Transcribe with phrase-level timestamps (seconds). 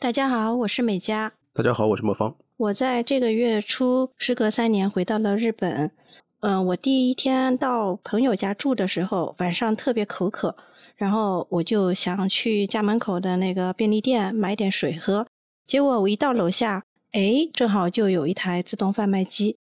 [0.00, 1.30] 大家好，我是美嘉。
[1.52, 2.34] 大家好，我是莫芳。
[2.56, 5.90] 我在这个月初，时隔三年回到了日本。
[6.40, 10.56] 嗯，我第一天到朋友家住的时候，晚上特别口渴，
[10.96, 15.26] 然后我就想去家门口的那个便利店买点水喝。
[15.66, 16.82] 结果我一到楼下，
[17.12, 19.58] 哎，正好就有一台自动贩卖机。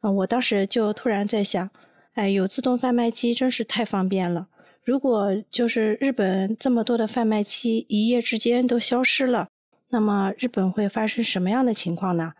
[0.00, 1.70] 嗯，我当时就突然在想，
[2.14, 4.48] 哎，有自动贩卖机真是太方便了。
[4.82, 9.46] 如果就是日本这么多的贩卖机一夜之间都消失了，
[9.90, 12.32] 那么日本会发生什么样的情况呢？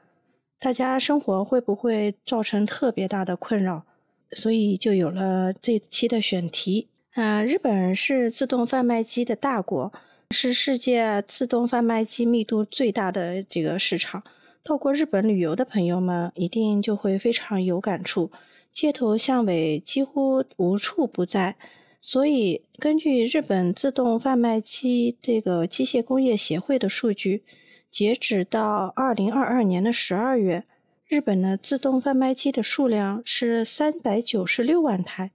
[0.58, 3.84] 大家生活会不会造成特别大的困扰？
[4.32, 6.88] 所以就有了这期的选题。
[7.14, 9.92] 啊，日本是自动贩卖机的大国，
[10.32, 14.22] 是世界自动贩卖机密度最大的这个市场。
[14.62, 18.32] 到过日本旅游的朋友们一定就会非常有感触，
[18.72, 21.56] 街头巷尾几乎无处不在。
[22.08, 27.42] 所以，根据日本自动贩卖机这个机械工业协会的数据，
[27.90, 30.62] 截止到二零二二年的十二月，
[31.08, 35.32] 日本的自动贩卖机的数量是三百九十六万台。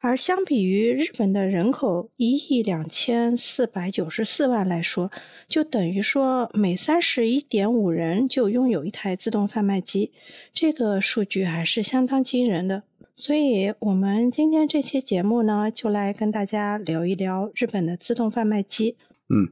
[0.00, 5.10] 而相比于日本的人口一亿两千四百九十四万来说，
[5.48, 10.12] 就等于说每三十一点五人就拥有一台自动贩卖机，
[10.52, 12.82] 这个数据还是相当惊人的。
[13.20, 18.96] 所以，我们今天这期节目呢，就来跟大家聊一聊日本的自动贩卖机。
[19.28, 19.50] 嗯，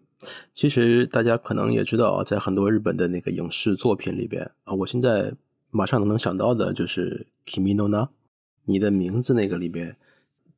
[0.55, 5.35] 其实大家可能也知道，在很多日本的那个影视作品里边啊，我现在
[5.73, 8.05] 马上能想到的就是《Kimi no Na》，
[8.67, 9.97] 你的名字那个里边，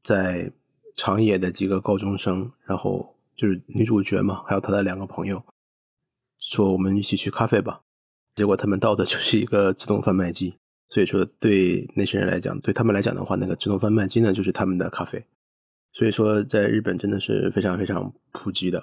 [0.03, 0.53] 在
[0.95, 5.42] 长野的几个高中生，然后就是女主角嘛，还有她的两个朋友，
[6.39, 7.81] 说我们一起去咖啡吧，
[8.34, 10.56] 结果他们到的就是一个自动贩卖机。
[10.91, 15.25] 所以说，对那些人来讲，对他们来讲的话，那个自动贩卖机呢，就是他们的咖啡。
[15.92, 18.80] 所以说，在日本真的是非常非常普及的。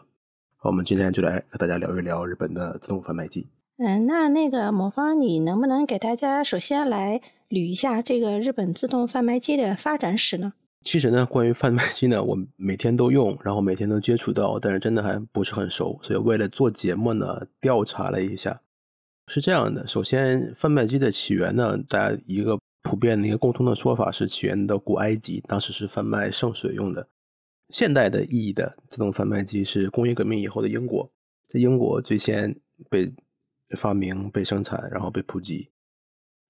[0.57, 3.47] 好，我们今天就来和大家聊一聊日本的自动贩卖机。
[3.77, 10.53] 嗯，那那个魔方，你能不能给大家首先来捋一下这个日本自动贩卖机的发展史呢？
[10.83, 15.99] 其实呢，关于贩卖机呢，我每天都用，然后每天都接触到，但是真的还不是很熟。
[16.03, 18.61] 所以为了做节目呢，调查了一下。
[19.27, 27.07] 是这样的，首先，贩卖机的起源呢，大家一个普遍的一个共通的说法是起源的古埃及，当时是贩卖圣水用的。
[27.69, 31.11] 现代的意义的自动贩卖机是工业革命以后的英国，
[31.47, 32.55] 在英国最先
[32.87, 33.11] 被
[33.75, 35.69] 发明、被生产，然后被普及。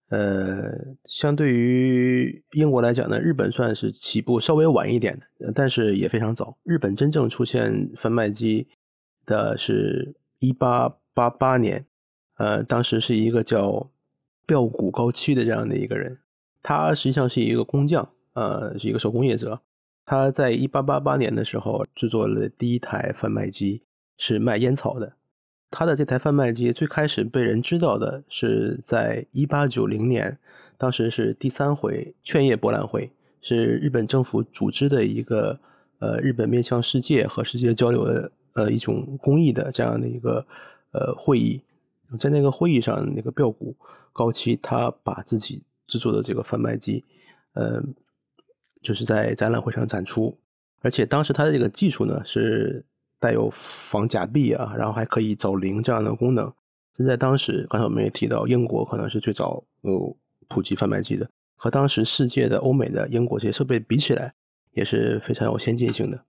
[0.09, 0.69] 呃，
[1.05, 6.57] 相对于英国来讲呢，日本算是起步稍微晚一点的，但是也非常早。
[6.63, 8.67] 日本真正出现贩卖机
[9.25, 11.85] 的是一八八八年。
[12.37, 13.89] 呃，当时是一个叫
[14.45, 16.19] 标谷高七的这样的一个人，
[16.61, 19.61] 他实际上是一个工匠，呃，是一个手工业者。
[20.05, 23.81] 他在一八八八年的时候制作了第一台贩卖机，
[24.17, 25.13] 是卖烟草的。
[25.71, 30.37] 他的这台贩卖机最开始被人知道的是在一八九零年，
[30.77, 35.59] 当时是第三回劝业博览会，是日本政府组织的一个
[35.99, 40.45] 呃日本面向世界和世界交流的呃一种公益的这样的一个
[40.91, 41.61] 呃会议。
[42.17, 43.75] 在那个会议上，那个标谷
[44.13, 47.03] 高崎他把自己制作的这个贩卖机，
[47.53, 47.83] 呃，
[48.81, 50.37] 就是在展览会上展出，
[50.81, 52.85] 而且当时他的这个技术呢是
[53.19, 56.53] 带有防假币啊，然后还可以找零这样的功能。
[56.95, 60.15] 现在当时，刚才我们也提到，英国可能是最早有
[60.47, 64.33] 普及贩卖机的，和当时世界的欧美的英国这些设备比起来，
[64.71, 66.23] 也是非常有先进性的。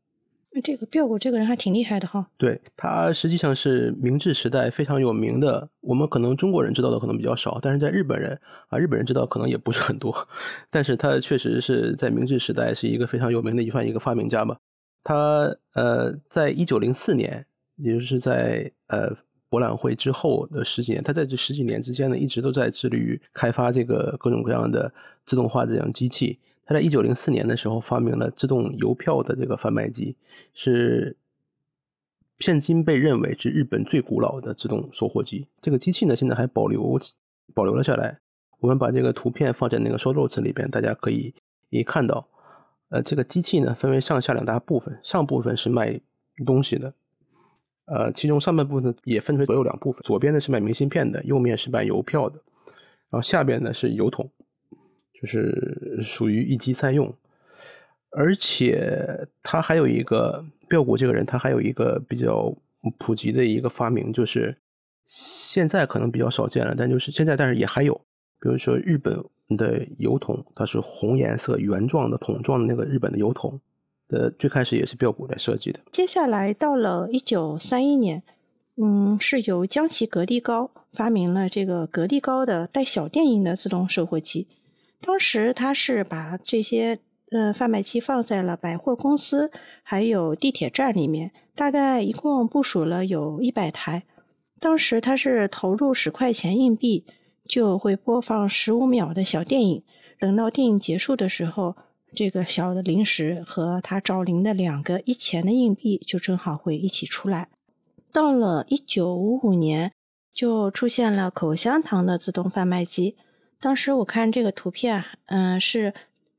[0.60, 2.26] 这个标谷这个人还挺厉害的哈。
[2.36, 10.28] 对他实际上是明治时代非常有名的，我们可能中国人知道的可能比较少，但是在日本人啊，日本人知道可能也不是很多。
[10.70, 14.56] 但是他确实是在明治时代是一个非常有名的一算一个发明家吧。
[15.02, 17.46] 他呃，在一九零四年，
[17.76, 19.14] 也就是在呃
[19.48, 24.92] 博览会之后的十几年，他在这十几年之间呢，一直都在致力于开发这个各种各样的
[25.24, 26.38] 自动化这样机器。
[26.66, 30.16] 他在一九零四年的时候发明了自动邮票的这个贩卖机，
[30.52, 31.16] 是
[32.40, 35.46] 现今被认为是日本最古老的自动售货机。
[35.60, 37.00] 这个机器呢，现在还保留
[37.54, 38.18] 保留了下来。
[38.58, 41.32] 我们把这个图片放在那个 show notes 里边，大家可以
[41.70, 42.26] 可以看到。
[42.88, 46.00] 呃，这个机器呢，分为上下两大部分，上部分是卖
[46.44, 46.94] 东西的，
[47.86, 52.36] 呃，其中上半部分也分为左右两部分，左边呢是卖明信片的，右面是卖邮票的，
[53.10, 54.30] 然后下边呢是邮筒。
[55.20, 57.12] 就是属于一机三用，
[58.10, 62.54] 而且他还有一个标谷这个人，他还有一个比较
[62.98, 64.54] 普及的一个发明，就是
[65.06, 67.94] 现在可能比较少见了，但就是现在，但是也还有，
[68.40, 69.24] 比如说日本
[69.56, 73.58] 的油桶，它是红颜色圆状的桶状的那个日本的油桶
[74.08, 75.80] 的，最开始也是标谷来设计的。
[75.90, 78.22] 接下来到了一九三一年，
[78.76, 84.46] 嗯，是由江崎格力高发明了这个格力高的带小电影的自动售货机。
[85.00, 86.98] 当时他是把这些
[87.30, 89.50] 呃贩卖机放在了百货公司
[89.82, 94.02] 还有地铁站里面，大概一共部署了有一百台。
[94.58, 97.04] 当时他是投入十块钱硬币，
[97.46, 99.82] 就会播放十五秒的小电影。
[100.18, 101.76] 等到电影结束的时候，
[102.14, 107.48] 这个小的零食和他找零的两个一钱的硬币就正好会一起出来。
[108.10, 109.92] 到了一九五五年，
[110.32, 113.16] 就出现了口香糖的自动贩卖机。
[113.60, 115.92] 当时我看这个图片，嗯，是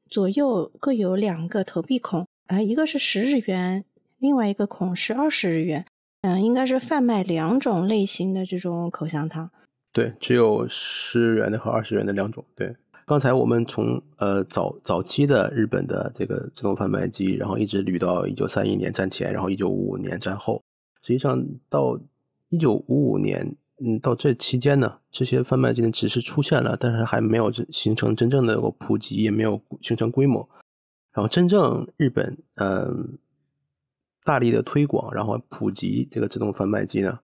[0.10, 3.84] 左右各有两个投币孔，啊，一个是十日元，
[4.20, 5.86] 另外一个孔是二十日元。
[6.22, 9.50] 嗯，应该是贩卖两种类型的这种口香糖。
[9.94, 12.44] 对，只有十元的和二十元的两种。
[12.56, 12.76] 对，
[13.06, 20.62] 刚才我们从呃早早期的日本的这个自动贩卖机，然后一直捋到一九三一年战前，然后一九五五年战后。
[21.04, 21.98] 实际上到
[22.50, 30.48] 一九五五年，嗯，到这期间呢，这些贩卖机呢只是出现了，但是还没有形成真正的普及，也没有形成规模。
[31.14, 33.18] 然后真正日本，嗯。
[34.24, 37.20] 大力的推广，然后普及这个自动贩卖机呢，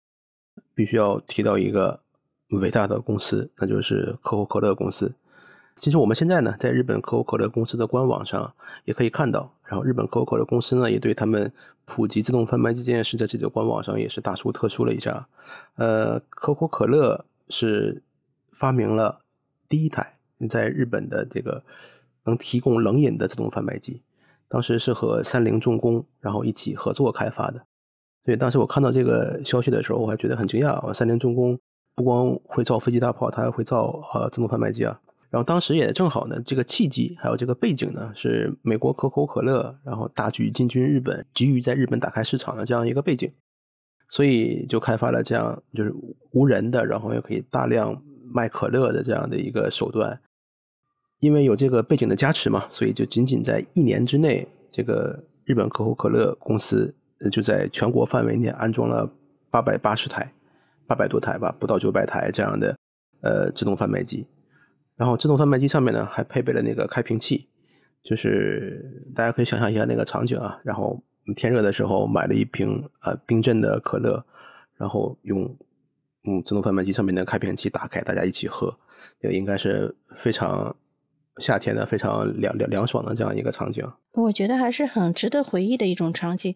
[0.75, 2.01] 必须要提到一个
[2.49, 5.15] 伟大的公司，那就是可口可乐公司。
[5.79, 8.53] 其实我们现在呢，在日本可口可乐公司的官网上
[8.83, 11.49] 也可以看到，然后日本可口可乐公司呢，也对他们
[11.85, 15.29] 普及自动贩卖机这件事，在自己的官网上也是大书特书了一下。
[15.75, 18.03] 呃，可口可乐是
[18.51, 19.21] 发明了
[19.69, 20.17] 第一台
[20.49, 21.63] 在日本的这个
[22.25, 24.01] 能提供冷饮的自动贩卖机。
[24.49, 27.61] 当时是和三菱重工，然后一起合作开发的，
[28.25, 30.93] 所以当时我看到这个消息的时候，我还觉得很惊讶。
[30.93, 31.57] 三菱重工
[31.95, 34.99] 不光会造飞机大炮，它还会造呃自动贩卖机啊。
[35.29, 43.31] 然后当时也正好呢，这个契机还有这个背景呢，是美国可口可乐然后大举进军日本，急于在日本打开市场的这样一个背景，
[44.09, 45.93] 所以就开发了这样就是
[46.31, 48.01] 无人的，然后又可以大量
[48.33, 50.19] 卖可乐的这样的一个手段。
[51.19, 56.95] 因为有这个背景的加持嘛，所以就仅仅在一年之内，这个日本可口可乐公司
[57.31, 59.07] 就在全国范围内安装了
[59.51, 60.33] 八百八十台、
[60.87, 62.75] 八百多台吧，不到九百台这样的
[63.21, 64.25] 呃自动贩卖机。
[64.99, 67.47] 然后自动贩卖机上面呢还配备了那个开瓶器，
[68.03, 70.59] 就是大家可以想象一下那个场景啊。
[70.63, 71.01] 然后
[71.37, 74.25] 天热的时候买了一瓶呃冰镇的可乐，
[74.75, 75.43] 然后用
[76.25, 78.77] 嗯自动贩卖机上面的开瓶器打开，大家一起喝，
[79.21, 80.75] 这个应该是非常。
[81.37, 83.81] 夏天的非常凉凉凉爽的这样一个场景，
[84.15, 86.53] 我觉得还是很值得回忆的一种场景。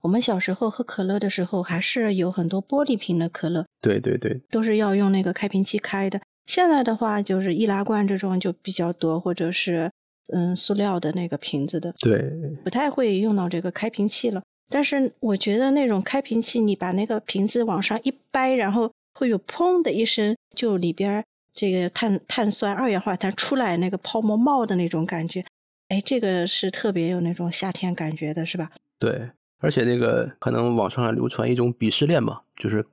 [0.00, 6.18] 我们小时候喝可乐的时候，还是有很多玻璃瓶的可乐，对对对，都是要用那个开瓶器开的。
[6.46, 9.90] 现在的话，就是易拉罐这种就比较多，或者是
[10.32, 12.18] 嗯塑料的那个瓶子的，对，
[12.64, 14.42] 不太会用到这个开瓶器了。
[14.68, 21.24] 但是我觉得那种开瓶器，你把那个瓶子往上一掰，然后会有砰的一声，就里边。
[21.54, 25.44] 这个碳碳酸二氧化碳出来那个泡沫冒的那种感觉，
[25.88, 28.70] 哎，这个是特别有那种夏天感觉的，是吧？
[28.98, 29.28] 对，
[29.58, 32.86] 而且那个可能网上还流传一种鄙视链嘛，就是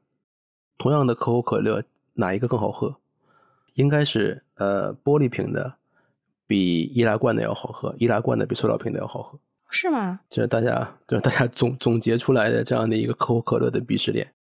[0.77, 1.81] 同样的可口可乐，
[2.15, 2.98] 哪一个更好喝？
[3.79, 5.73] 应该是呃玻璃瓶的
[6.45, 9.39] 比易拉罐的要好喝，易拉罐的比塑料瓶的要好喝，
[9.69, 10.19] 是吗？
[10.29, 14.31] 这是大家就是大家总总结出来的这样的一个可口可乐的鄙视链，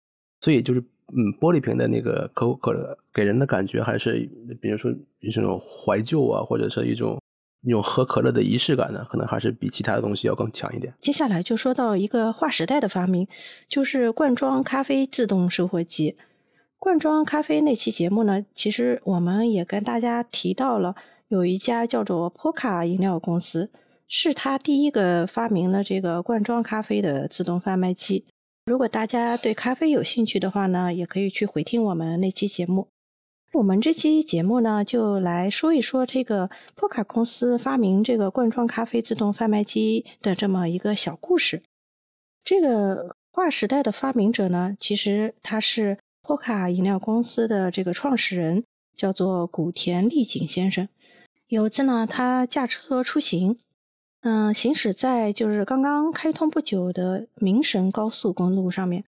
[0.40, 0.82] 所以就是。
[1.11, 4.28] 嗯，玻璃瓶的那个可口可乐给人的感觉还是，
[4.61, 7.18] 比如说一种怀旧啊，或者是一种
[7.62, 10.92] 一种喝可乐的仪式感呢，可能还是比其他的东西要更强一点。
[11.00, 13.26] 接下来就说到一个划时代的发明，
[13.66, 16.14] 就是罐装咖啡自动售货机。
[16.80, 20.94] 罐装咖啡那期节目呢，其实我们也跟大家提到了，
[21.26, 23.68] 有一家叫做波卡饮料公司，
[24.06, 28.25] 是他第一个发明了这个罐装咖啡的自动贩卖机。
[28.66, 32.87] 如果大家对咖啡有兴趣的话呢，也可以去回听我们那期节目。
[33.54, 41.62] 我们这期节目呢，就来说一说这个波卡公司发明这个罐装咖啡自动贩卖机的这么一个小故事。
[42.44, 48.62] 这个划时代的发明者呢，其实他是波卡饮料公司的这个创始人，
[48.94, 50.87] 叫做古田利景先生。
[51.47, 53.58] 有一次呢，他驾车出行。
[54.20, 59.04] 嗯，行驶在就是刚刚开通不久的明神高速公路上面，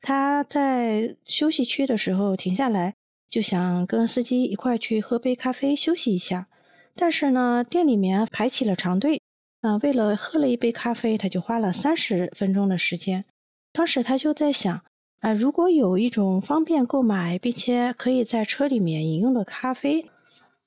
[0.00, 2.94] 他在休息区的时候停下来，
[3.28, 6.48] 就想跟司机一块去喝杯咖啡休息一下。
[6.94, 9.20] 但是呢，店里面排起了长队，
[9.60, 13.26] 嗯，为了喝了一杯咖啡，他就花了三十分钟的时间。
[13.74, 14.82] 当时他就在想，
[15.22, 20.10] 啊，如果有一种方便购买并且可以在车里面饮用的咖啡，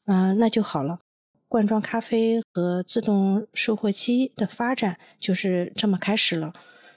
[0.05, 0.99] 嗯，那就好了。
[1.49, 6.53] 罐装咖啡和自动售货机的发展就是这么开始了。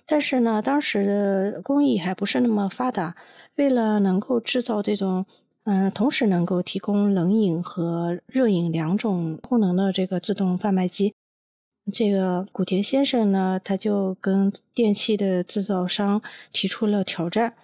[0.06, 3.16] 但是呢，当时的工艺还不是那么发达，
[3.56, 5.26] 为了能够制造这种，
[5.64, 11.12] 嗯，同时能够提供冷饮和热饮两种功能的这个自动贩卖机，
[11.92, 17.54] 这个古田先生呢，他就跟电器的制造商提出了挑战。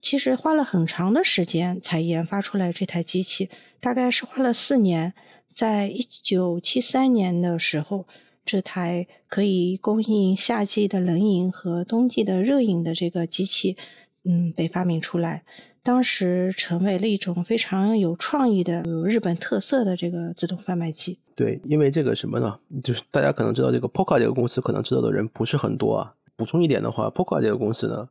[0.00, 3.48] 其实花了很长的时间才研发出来这台机器，
[3.80, 5.12] 大概是花了四年，
[5.48, 8.06] 在一九七三年的时候。
[8.50, 13.76] 这台可以供应夏季的冷饮和冬季的热饮的这个机器，
[14.24, 15.42] 嗯，被发明出来，
[15.88, 21.18] 当时成为了一种非常有创意的、有日本特色的这个自动贩卖机。
[21.34, 22.58] 对，因为这个什么呢？
[22.84, 26.14] 就是大家可能知道这个 Poca 这个公司，可能知道的人不是很多啊。
[26.36, 28.06] 补充一点的话，Poca 这个公司呢，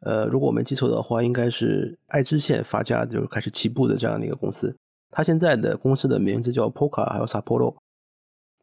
[0.00, 4.74] 呃，如果我没记错的话，应该是爱知县发家就是开始起步的这样的一个公司。
[5.10, 7.74] 它现在的公司的名字叫 Poca，还有 Sapporo。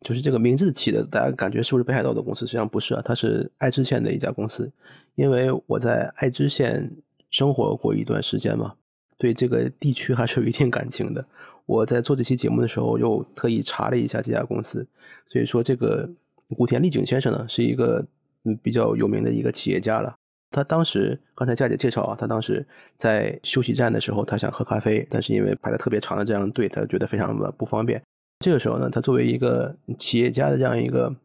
[0.03, 2.47] 就是这个名字起的，大家感觉是不是北海道的公司？
[2.47, 4.71] 实际上不是啊，它是爱知县的一家公司。
[5.13, 6.89] 因为我在爱知县
[7.29, 8.75] 生活过一段时间嘛，
[9.17, 11.25] 对这个地区还是有一定感情的。
[11.65, 14.87] 我在做这期节目的时候，又特意查了一下这家公司。
[15.27, 16.09] 所以说，这个
[16.57, 18.05] 古田利景先生呢，是一个
[18.43, 20.15] 嗯比较有名的一个企业家了。
[20.49, 22.65] 他当时刚才佳姐介绍啊，他当时
[22.97, 28.01] 在休息站的时候，他想喝咖啡，但是因为排了特别长的这样的队，他觉得非常的不方便。
[28.39, 31.15] 这个时候呢，他作为一个企业家的这样一个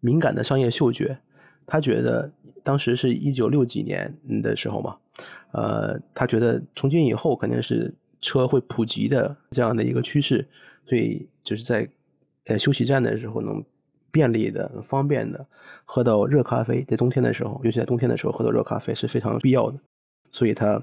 [0.00, 1.16] 敏感的商业嗅觉，
[1.64, 2.30] 他觉得
[2.66, 4.96] 当时是一九六几年的时候嘛，
[5.52, 10.48] 呃，他觉得从今以后肯定是车会普及的这样的一个趋势，
[10.84, 11.88] 所以就是在
[12.46, 13.64] 呃休息站的时候能
[14.10, 15.46] 便利的、方便的
[15.84, 19.78] 喝到热咖啡，在冬天的时候，尤其在冬天的时候喝到热咖啡是非常必要的，
[20.30, 20.82] 所以他。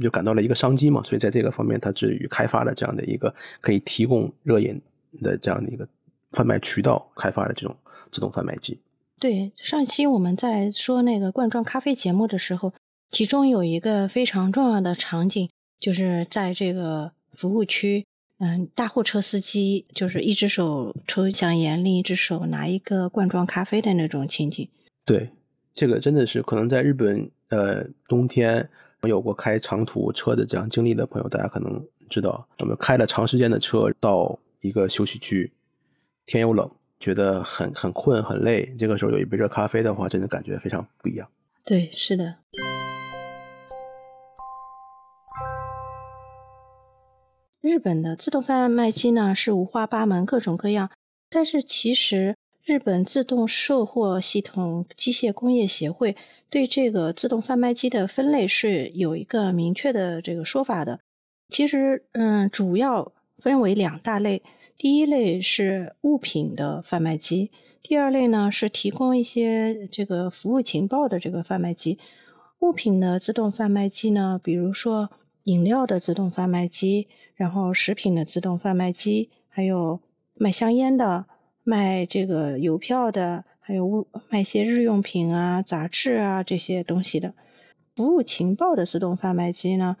[0.00, 4.82] 就感到了一个商机嘛，所以在这个方面，他至于开发了这样的一个可以提供热饮。
[5.22, 5.86] 的这样的一个
[6.32, 7.76] 贩卖渠道开发的这种
[8.10, 8.80] 自动贩卖机。
[9.24, 12.74] 对，上期我们在说那个罐装咖啡节目的时候，
[13.10, 15.48] 其中有一个非常重要的场景，
[15.80, 18.04] 就是在这个服务区，
[18.40, 24.68] 嗯，大货车司机就是一只手抽香烟，另一只手拿一个罐装咖啡的那种情景。
[25.06, 25.30] 对，
[25.72, 28.68] 这个真的是可能在日本，呃，冬天
[29.04, 34.38] 有过开长途车的这样经历的朋友，大家可能知道，我们开了长时间的车到。
[34.60, 35.52] 一个休息区，
[36.24, 36.70] 天又冷，
[37.04, 38.64] 觉得很很困很累。
[38.78, 41.28] 这个时候有一杯热咖啡的话，真的感觉非常不一样。
[41.62, 42.36] 对，是的。
[47.60, 50.90] 日本的自动贩卖机呢是五花八门、各种各样，
[51.28, 52.34] 但是其实
[52.64, 56.16] 日本自动售货系统机械工业协会
[56.48, 60.98] 对这个自动贩卖机的分类是有一个明确的这个说法的。
[61.50, 63.12] 其实，嗯，主要。
[63.38, 64.40] 分为两大类，
[64.76, 67.50] 第一类是物品的贩卖机，
[67.82, 71.98] 第二类呢是提供一些这个服务情报的这个贩卖机。
[72.60, 75.10] 物品的自动贩卖机呢，比如说
[75.44, 80.00] 饮料的自动贩卖机，然后食品的自动贩卖机，还有
[80.34, 81.26] 卖香烟的、
[81.62, 87.34] 卖这个邮票的，还有物卖些日用品啊、杂志啊这些东西的。
[87.94, 89.96] 服务情报的自动贩卖机呢？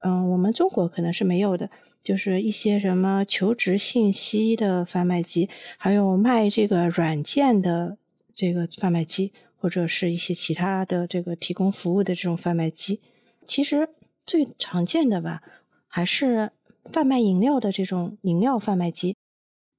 [0.00, 1.68] 嗯，我们中国可能是没有的，
[2.04, 7.98] 就是一些什么求职信息的贩卖机，还有卖这个软件的
[8.32, 13.00] 这个贩卖机，或者是一些其他的这个提供服务的这种贩卖机。
[13.48, 13.88] 其实
[14.24, 15.42] 最常见的吧，
[15.88, 16.52] 还是
[16.92, 19.16] 贩卖饮料的这种饮料贩卖机。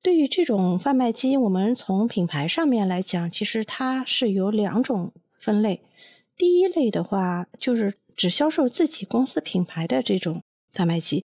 [0.02, 5.82] 对于这种贩卖机，我们从品牌上面来讲，其实它是有两种分类。
[6.36, 7.94] 第一类的话，就是。
[8.20, 11.24] 只销售自己公司品牌的这种贩卖机，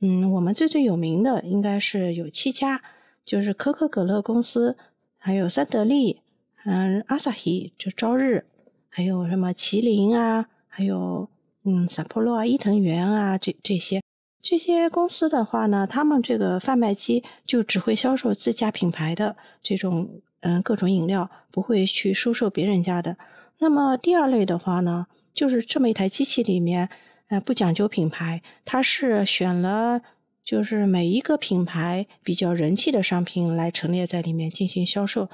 [0.00, 2.80] 嗯，我们最最有名的应该是有七家，
[3.26, 4.74] 就是可口可乐公司，
[5.18, 6.22] 还有三得利，
[6.64, 8.46] 嗯，阿萨希就朝日，
[8.88, 11.28] 还有什么麒麟啊，还有
[11.64, 14.02] 嗯，萨波罗啊，伊藤园啊，这这些
[14.40, 20.08] 这些公司的话呢，他们这个贩卖机就只会销售自家品牌的这种
[20.40, 23.18] 嗯各种饮料，不会去出售别人家的。
[23.60, 25.06] 那么第二类的话呢？
[25.32, 26.88] 就是这么一台机器里面，
[27.28, 30.00] 呃，不讲究品牌，它是选了
[30.42, 35.28] 就是每一个品牌比较人气的商品来陈列在里面进行销售，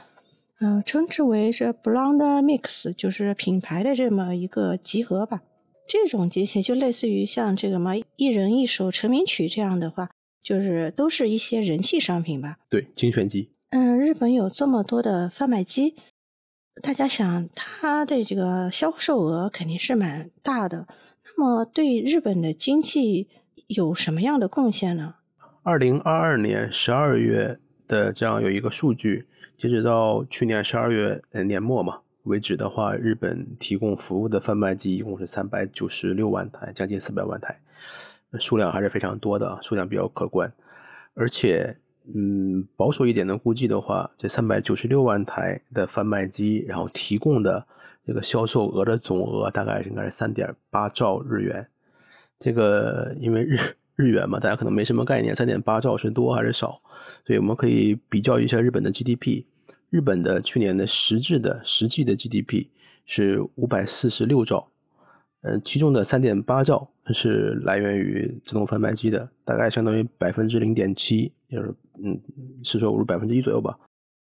[0.61, 5.43] 嗯，称之为是 Blend Mix，就是品牌的这么一个集合吧。
[5.89, 10.11] 这种机器就类似于像这个嘛一人一首成名曲这样的话，
[10.43, 12.59] 就是都是一些人气商品吧。
[12.69, 13.51] 对，精选机。
[13.71, 15.95] 嗯，日本有这么多的贩卖机。
[16.83, 20.87] 大家想，它的这个销售额肯定是蛮大的。
[21.25, 23.29] 那么，对日本的经济
[23.67, 25.15] 有什么样的贡献呢？
[25.63, 37.59] 二零二二年十二月的这样有一个数据，截止到去年十二月年末嘛，为止的话，日本提供服务的贩卖机一共是三百九十六万台，将近四百万台，
[38.39, 40.53] 数量还是非常多的，数量比较可观。
[41.15, 41.79] 而且，
[42.15, 47.67] 嗯，保守一点的估计的话，这三百九十六万台的贩卖机，然后提供的
[48.05, 51.69] 这个销售额的总额大概应该是三点八兆日元。
[52.39, 53.59] 这个因为日
[53.97, 56.81] 日元嘛，大家可能没什么概念，三点八兆是多还是少？
[57.27, 59.45] 所以我们可以比较一下日本的 GDP。
[59.89, 62.67] 日本的去年的实质的实际的 GDP
[63.07, 64.69] 是五百四十六兆，
[65.43, 72.21] 嗯，其中的三点八兆是来源于自动贩卖机的，大概相当于百分之零点七，就是嗯，
[72.63, 73.79] 是说五百分之一左右吧。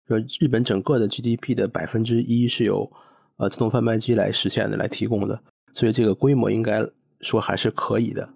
[0.08, 2.90] 说日本整个的 GDP 的百分之一是由
[3.36, 5.42] 呃自动贩卖机来实现的，来提供的，
[5.74, 6.86] 所以这个规模应该
[7.20, 8.28] 说还是可以的，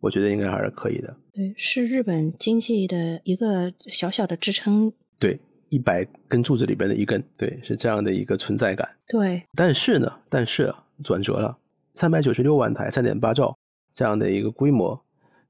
[0.00, 1.16] 我觉得应该还是可以的。
[1.32, 4.92] 对，是日本经济的一个小小的支撑。
[5.18, 5.38] 对。
[5.70, 8.88] 一百根柱子里边的一根，对，是这样的一个存在感。
[9.06, 11.58] 对，但是呢，但是转折了，
[11.92, 13.54] 三百九十六万台，三点八兆
[13.92, 14.98] 这样的一个规模，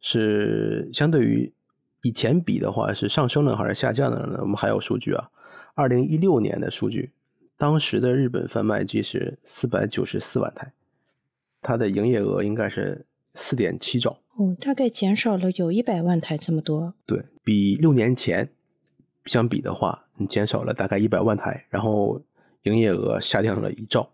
[0.01, 1.53] 是相对于
[2.03, 4.39] 以前比的话是上升了还是下降了呢？
[4.41, 5.31] 我们还有数据啊，
[5.75, 7.13] 二零一六年的数据，
[7.57, 10.73] 当时的日本贩卖机是四百九十四万台，
[11.61, 14.19] 它的营业额应该是四点七兆。
[14.37, 16.95] 哦，大概减少了有一百万台这么多。
[17.07, 18.51] 对比六年前
[19.25, 20.05] 相比的话。
[20.29, 22.21] 减少了大概一百万台，然后
[22.65, 24.11] 营业额下降了一兆，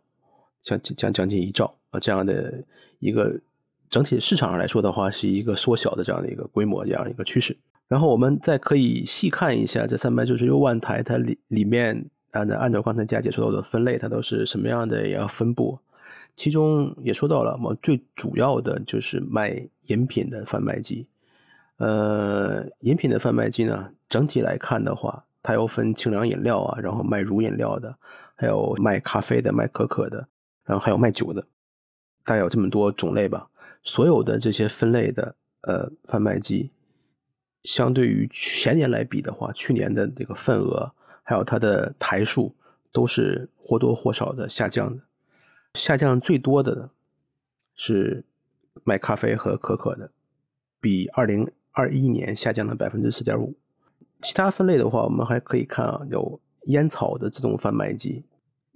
[0.61, 2.63] 将将将近一兆啊，这样的
[2.99, 3.41] 一个
[3.89, 7.57] 整体市场上来说的话，是一个缩小的这样的一个规模，这样一个趋势。
[7.89, 15.79] 然后我们再可以细看一下这三百九十六万台，它里里面按按照刚才佳姐说到的分类，它都是什么样的一个分布？
[16.37, 21.07] 其中也说到了，我最主要的就是卖饮品的贩卖机。
[21.77, 25.25] 呃，饮品的贩卖机呢，整体来看的话。
[25.47, 27.95] 它又分清凉饮料啊，然后卖乳饮料的，
[28.35, 30.27] 还有卖咖啡的、卖可可的，
[30.65, 31.43] 然后还有卖酒的，
[32.25, 33.51] 大概有这么多种类吧。
[33.83, 36.71] 所有的这些分类的呃贩卖机，
[37.65, 42.55] 相对于前年来比的话，去年的这个份额还有它的台数
[42.93, 45.03] 都是或多或少的下降的。
[45.75, 46.91] 下降最多的呢
[47.75, 48.25] 是
[48.85, 50.13] 卖咖啡和可可的，
[50.81, 53.55] 比二零二一年下降了百分之四点五。
[54.23, 58.25] 其他分类的话，我们还可以看啊，有烟草的自动贩卖机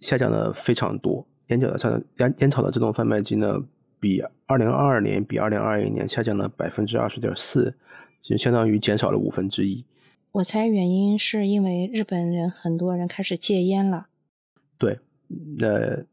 [0.01, 1.27] 下降的非常多。
[1.47, 3.63] 烟草的下烟烟草的自动贩卖机呢，
[4.01, 7.75] 比二零二二年比二零二一年下降了百分之二十点四，
[8.21, 9.85] 就相当于减少了五分之一。
[10.33, 14.07] 我猜原因是因为日本人很多人开始戒烟了。
[14.77, 14.99] 对，
[15.59, 16.05] 那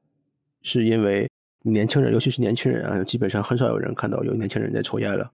[0.61, 1.29] 是因为
[1.63, 5.31] 年轻人，尤其是年轻人啊，基本上很少有人看到有年轻人在抽烟了，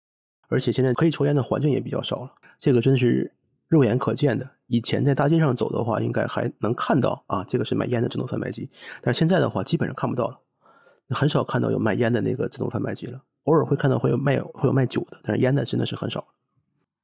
[0.49, 2.33] 而且现在可以抽烟的环境也比较少了。
[2.59, 3.31] 这个真是。
[3.71, 8.69] 肉眼可见的，以前在大街上走的话，应该还能看到啊，这个是卖烟的自动贩卖机。
[9.01, 10.37] 但是现在的话，基本上看不到了，
[11.11, 13.23] 很少看到有卖烟的那个自动贩卖机了。
[13.43, 16.27] 偶尔会看到会有卖会有卖酒的，但是烟的真的是很少。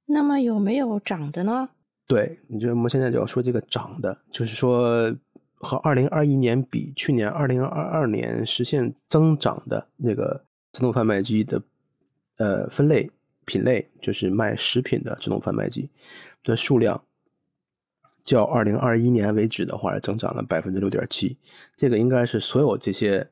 [0.08, 1.70] 那么有没有涨的呢？
[2.08, 5.14] 对，你就我们现在就要说这个涨的，就是说
[5.56, 11.62] 和二零二一年比，去年二零二二年实现增长的那个自动贩卖机的
[12.38, 13.12] 呃分类
[13.46, 15.90] 品类，就是卖食品的自动贩卖机。
[16.44, 17.04] 的数量
[18.24, 21.38] 较二零二一年为止的话，增长了百分之六点七，
[21.76, 23.30] 这个应该是所有这些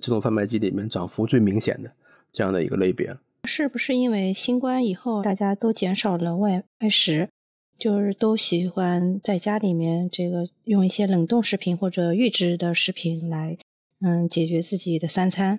[0.00, 1.92] 自动贩卖机里面涨幅最明显的
[2.32, 3.16] 这样的一个类别。
[3.48, 7.28] 是不是因为新冠以后大家都减少了外外食，
[7.76, 13.58] 就是都喜欢在家里面这个用一些冷冻食品或者预制的食品来
[14.00, 15.58] 嗯解决自己的三餐，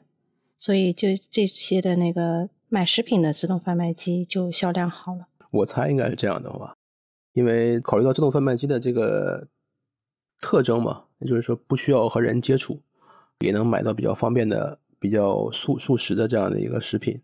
[0.57, 5.27] 所以就这些的那个卖食品的自动贩卖机就销量好了。
[5.51, 6.73] 我猜应该是这样的吧，
[7.33, 9.45] 因为考虑到自动贩卖机的这个
[10.39, 12.79] 特征嘛，也就是说不需要和人接触，
[13.39, 17.21] 也能买到比较方便的、比较速速食的这样的一个食品，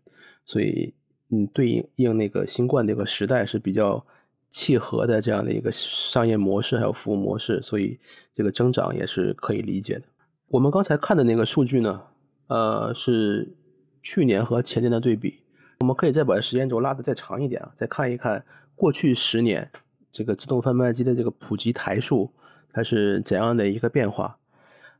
[0.50, 0.92] 所以
[1.28, 4.04] 嗯，对应应那个新冠这个时代是比较
[4.48, 7.96] 契合的这样的一个商业模式还有服务模式，所以
[8.32, 10.02] 这个增长也是可以理解的。
[10.48, 12.02] 我们刚才看的那个数据呢，
[12.48, 13.54] 呃，是
[14.02, 15.40] 去年和前年的对比。
[15.78, 19.70] 我们可以再把时间轴拉的再长一点啊，再看一看过去十年
[20.10, 22.32] 这个自动贩卖机的这个普及台数
[22.72, 24.36] 它是怎样的一个变化。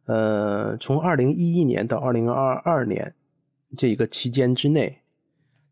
[0.04, 3.12] 呃，从二零一一年到二零二二年
[3.76, 4.99] 这一个期间之内，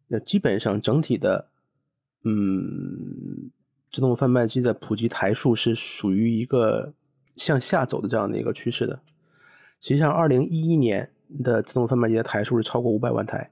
[0.09, 1.49] 那基本上整体的
[2.25, 3.51] 嗯
[3.92, 6.92] 自动贩卖机的普及台数是属于一个
[7.37, 9.01] 向下走的这样的一个趋势的。
[9.81, 11.11] 实际上，二零一一年
[11.44, 13.51] 的自动贩卖机的台数是超过五百万台。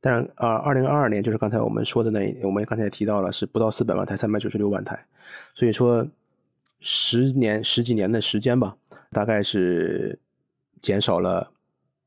[0.00, 5.06] 但是啊，二零二二年就是刚才我们说的那，我们刚才也提到了，是不到四百万台，三百九十六万台。
[5.54, 6.08] 所以说，
[6.80, 8.76] 十年十几年的时间吧，
[9.10, 10.18] 大概是
[10.80, 11.52] 减少了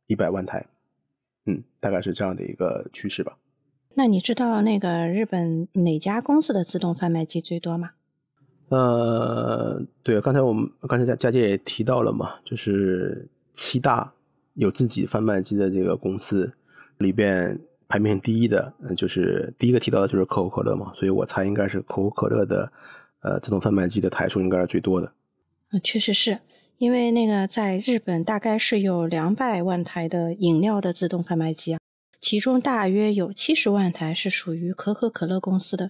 [0.07, 0.65] 一百万台，
[1.45, 3.37] 嗯，大概是这样的一个趋势吧。
[3.93, 7.91] 那你知道那个日本哪家公司的自动贩卖机最多吗？
[8.69, 14.13] 呃，对，刚才我们刚才佳佳姐也提到了嘛，就是七大
[14.53, 16.53] 有自己贩卖机的这个公司
[16.99, 22.71] 里边排名第一的，嗯，就是第一个提到的就是可口可乐嘛，所以我猜应该是可口可乐的
[23.19, 25.11] 呃自动贩卖机的台数应该是最多的。
[25.71, 26.39] 啊，确实是
[26.77, 31.79] 因为那个在日本大概是有两百万台的饮料的自动贩卖机啊，
[32.21, 35.89] 其中大约有七十万台是属于可口可乐公司的。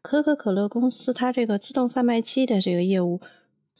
[0.00, 3.20] 可口可乐公司它这个自动贩卖机的这个业务，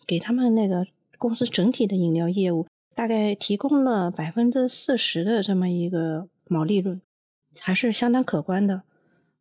[0.07, 0.87] 给他们那个
[1.17, 7.01] 公司整体的饮料业务大概提供了百分之四十的这么一个毛利润，
[7.59, 8.83] 还是相当可观的。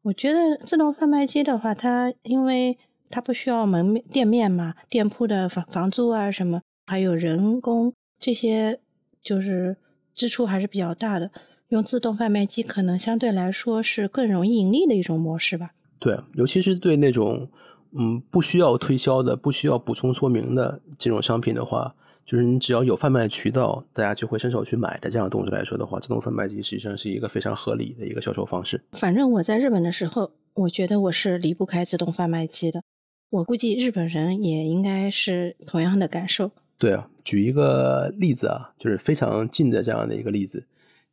[0.04, 2.78] 我觉得自动贩卖机的话，它因为
[3.10, 8.80] 它不需要门面店面嘛，店铺的房房租啊什么，还有人工这些，
[9.21, 9.78] 就是
[10.15, 11.30] 支出还是比较大的。
[11.71, 15.71] 用自动贩卖机可能相对来说是更容易盈利的一种模式吧。
[15.99, 17.47] 对，尤其是对那种
[17.93, 28.81] 嗯不需要推销的、不需要补充说明的这种商品的话，就是你只要有贩卖渠道，大家就会伸手去买的这样的东西来说的话，自动贩卖机实际上是一个非常合理的一个销售方式。
[28.91, 32.84] 反正我在日本的时候，我觉得我是离不开自动贩卖机的。
[33.29, 36.51] 我估计日本人也应该是同样的感受。
[36.77, 40.65] 对啊，举一个例子啊，就是非常近的这样的一个例子。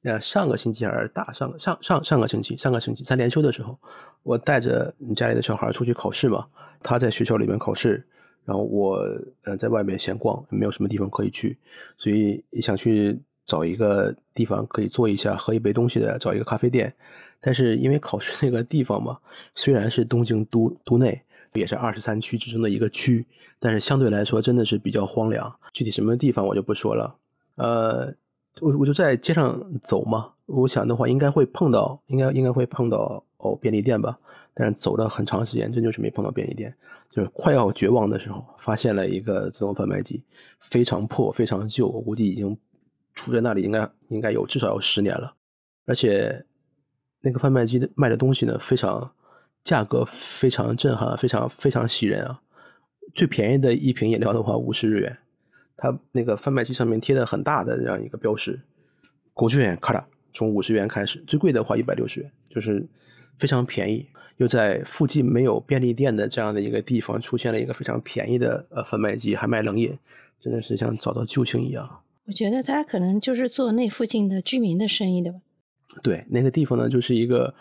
[0.04, 3.76] 呃上个星期还是大上上上上个星期，上个星期在连休的时候，
[4.22, 6.46] 我带着你家里的小孩出去考试嘛。
[6.80, 8.06] 他在学校里面考试，
[8.44, 8.98] 然后我
[9.42, 11.58] 呃在外面闲逛，没有什么地方可以去，
[11.96, 16.94] 所以想去找一个地方可以坐一下，喝一杯东西的，找一个咖啡店。
[17.40, 19.18] 但是因为考试那个地方嘛，
[19.56, 21.20] 虽然是东京都都内，
[21.54, 23.26] 也是二十三区之中的一个区，
[23.58, 25.52] 但是相对来说真的是比较荒凉。
[25.72, 27.16] 具体什么地方我就不说了，
[27.56, 28.14] 呃。
[28.60, 34.18] 我我就在街上走嘛，我想的话应该会碰到，应该应该会碰到哦便利店吧，
[34.54, 36.74] 但是走了很长时间，真就是没碰到便利店，
[37.10, 40.22] 就是快要绝望的时候，发现了一个自动贩卖机，
[40.60, 42.56] 非常破，非常旧，我估计已经
[43.14, 45.34] 出在那里应该应该有至少有十年了，
[45.86, 46.44] 而且
[47.20, 49.12] 那个贩卖机的卖的东西呢，非常
[49.64, 52.40] 价格非常震撼，非常非常吸人啊，
[53.14, 55.18] 最便宜的一瓶饮料的话五十日元。
[55.78, 58.60] 它那个贩卖机上面贴的很大的这样一个标识，
[59.32, 62.86] 国券卡了，从五十元开始，最贵的话一百六十元，就是
[63.38, 64.08] 非常便宜。
[64.38, 69.96] 又在附近没有便利店的这样的一个地方，出现了一个非常便宜的呃贩卖机，还卖冷饮，
[70.40, 72.02] 真的是像找到救星一样。
[72.26, 75.40] 我觉得他可能就是做那附近的居民的生意的吧。
[76.02, 77.54] 对，那个地方呢，就是一个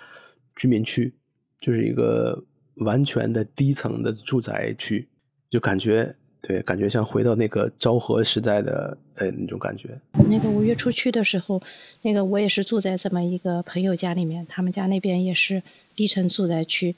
[0.56, 1.16] 居民区，
[1.60, 2.44] 就是一个
[2.76, 5.08] 完全的低层的住宅区，
[5.50, 6.16] 就感觉。
[6.48, 9.90] 对，感觉像回到那个昭和时代的呃那种感觉。
[10.30, 11.62] 那个五月初去的时候，
[12.04, 15.62] 那个我也是住在这么一个朋友家里面，他们家那边也是
[15.94, 16.96] 低层住宅区。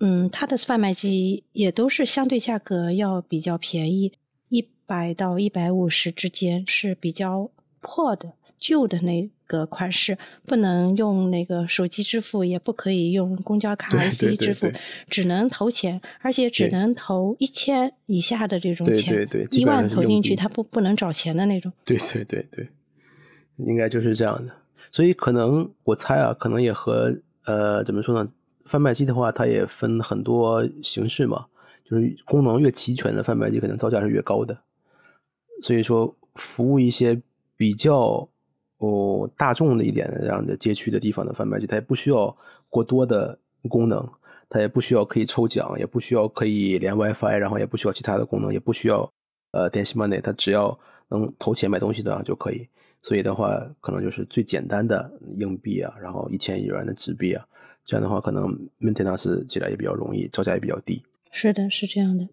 [0.00, 4.12] 嗯，他的贩卖机也都是相对价格要比较便宜，
[4.50, 7.48] 一百到一百五十之间是比较
[7.80, 9.30] 破的旧的那。
[9.50, 10.16] 个款式
[10.46, 14.70] 不能用那个手机支付，也不可以用公交卡 IC 支付，
[15.08, 21.72] 只能投钱，而且只能投一千以下的这种钱，对对对，一万投进去，它不不能找钱的那种。
[21.84, 22.68] 对对对对，
[23.56, 24.54] 应该就是这样的。
[24.92, 27.12] 所以可能我猜啊，可能也和
[27.46, 28.30] 呃怎么说呢？
[28.66, 31.46] 贩卖机的话，它也分很多形式嘛，
[31.84, 34.56] 就是功能越齐全的贩卖机，可能造价是越高的。
[35.60, 37.20] 所以说，服务一些
[37.60, 38.26] 比较。
[38.82, 42.34] 哦，大众的一点的这样的街区的地方的贩卖机，它也不需要
[42.70, 44.10] 过多的功能，
[44.48, 49.06] 它也不需要可以抽奖，也不需要可以连 WiFi，然后也不需要其他的功能，也不需要
[49.52, 52.66] 呃电信 money，它只要能投钱买东西的就可以。
[53.02, 57.46] 所以的话，可能就是最简单的硬币啊，然后一千一元的纸币啊，
[57.84, 58.46] 这样的话可能
[58.80, 61.02] maintenance 起来也比较容易，造价也比较低。
[61.30, 62.26] 是的，是这样的。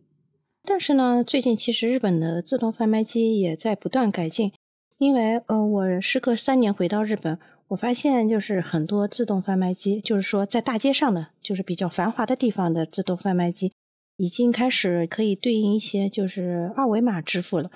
[0.64, 4.54] 但是呢，最近其实日本的自动贩卖机也在不断改进。
[4.98, 13.72] 因为呃，我时隔三年回到日本，我发现就是很多自动贩卖机，就是说在大街上的，就是比较繁华的地方的自动贩卖机，
[14.18, 17.70] 已经开始可以对应一些就是二维码支付了。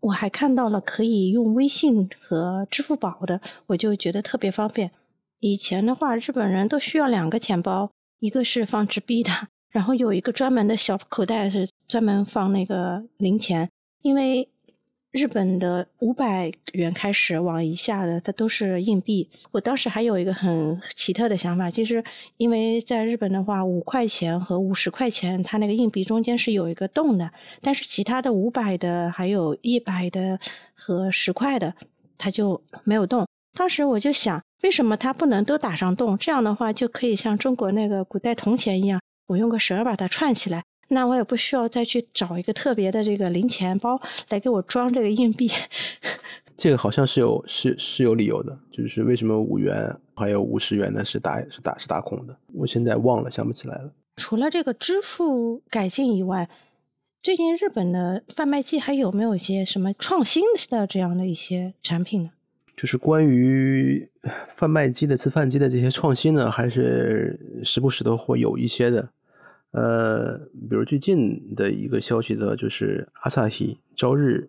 [0.00, 4.90] 我还看到了可以用微信和支付宝的，我就觉得特别方便。
[5.38, 9.30] 以前的话，日本人都需要两个钱包，一个是放纸币的，
[9.70, 13.70] 然后有一个专门的小口袋是专门放那个零钱，
[14.02, 14.48] 因为。
[15.14, 19.30] 日本的五百元开始往以下的，它都是硬币。
[19.52, 22.02] 我当时还有一个很奇特的想法，其实
[22.36, 27.30] 因为在日本的话，五块钱和五十块钱，它那个硬币中间是有一个洞的，
[27.62, 30.36] 但是其他的五百的、还有一百的
[30.74, 31.72] 和十块的，
[32.18, 33.24] 它就没有动。
[33.56, 36.18] 当时我就想，为什么它不能都打上洞？
[36.18, 45.50] 这样的话就可以像中国那个古代铜钱一样，我用个绳把它串起来，那我也不需要再去找一个特别的这个零钱包来给我装这个硬币。
[46.56, 52.36] 这个好像是有是是有理由的，就是为什么五元还有五十元呢是打是打是打孔的？
[52.52, 53.92] 我现在忘了，想不起来了。
[54.16, 56.48] 除了这个支付改进以外，
[57.22, 62.30] 最近日本的贩卖机还有没有一些什么创新的这样的一些产品呢？
[62.76, 64.08] 就是关于
[64.48, 69.10] 贩卖机的自贩机的这些创新呢，还是时不时的会有一些的。
[69.74, 70.38] 呃，
[70.70, 74.48] 比如最近的一个消息呢，就是阿萨希朝日。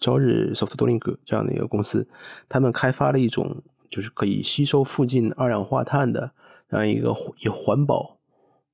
[0.00, 2.06] 朝日 Softdrink 这样的一个公司，
[2.48, 6.30] 他们开发了一种就是可以吸收附近二氧化碳的
[6.70, 8.16] 这样一个以环保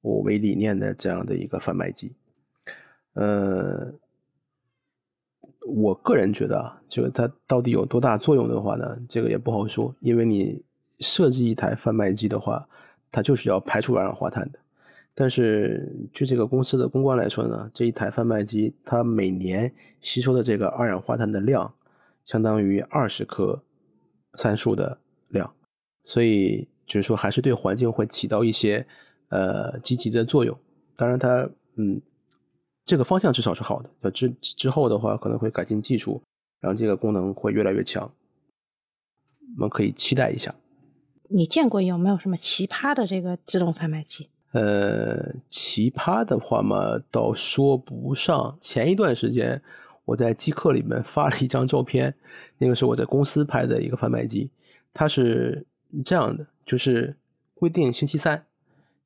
[0.02, 2.12] 为理念的这样的一个贩卖机。
[3.14, 3.94] 呃，
[5.66, 10.62] 我个人觉得啊，这个它到底有多大作用的话呢，这个也不好说，因为你
[10.98, 12.68] 设计一台贩卖机的话，
[13.10, 14.58] 它就是要排除二氧化碳的。
[15.16, 21.72] 但是，据这个公司的公关来说呢，这一台贩卖机它每年吸收的这个二氧化碳的量，
[22.24, 23.62] 相当于二十克
[24.36, 24.98] 参数的
[25.28, 25.54] 量，
[26.04, 28.84] 所以就是说还是对环境会起到一些
[29.28, 30.58] 呃积极的作用。
[30.96, 32.02] 当然，它嗯
[32.84, 33.90] 这个方向至少是好的。
[34.00, 36.20] 那之之后的话，可能会改进技术，
[36.60, 38.12] 让这个功能会越来越强。
[39.56, 40.52] 我们可以期待一下。
[41.28, 44.28] 你见过有没有什么奇葩的这个自动贩卖机？
[44.54, 48.56] 呃，奇葩的话嘛，倒说不上。
[48.60, 49.60] 前一段时间，
[50.04, 52.14] 我在机客里面发了一张照片，
[52.58, 54.52] 那个是我在公司拍的一个贩卖机。
[54.92, 55.66] 它是
[56.04, 57.16] 这样的，就是
[57.52, 58.46] 规定星期三，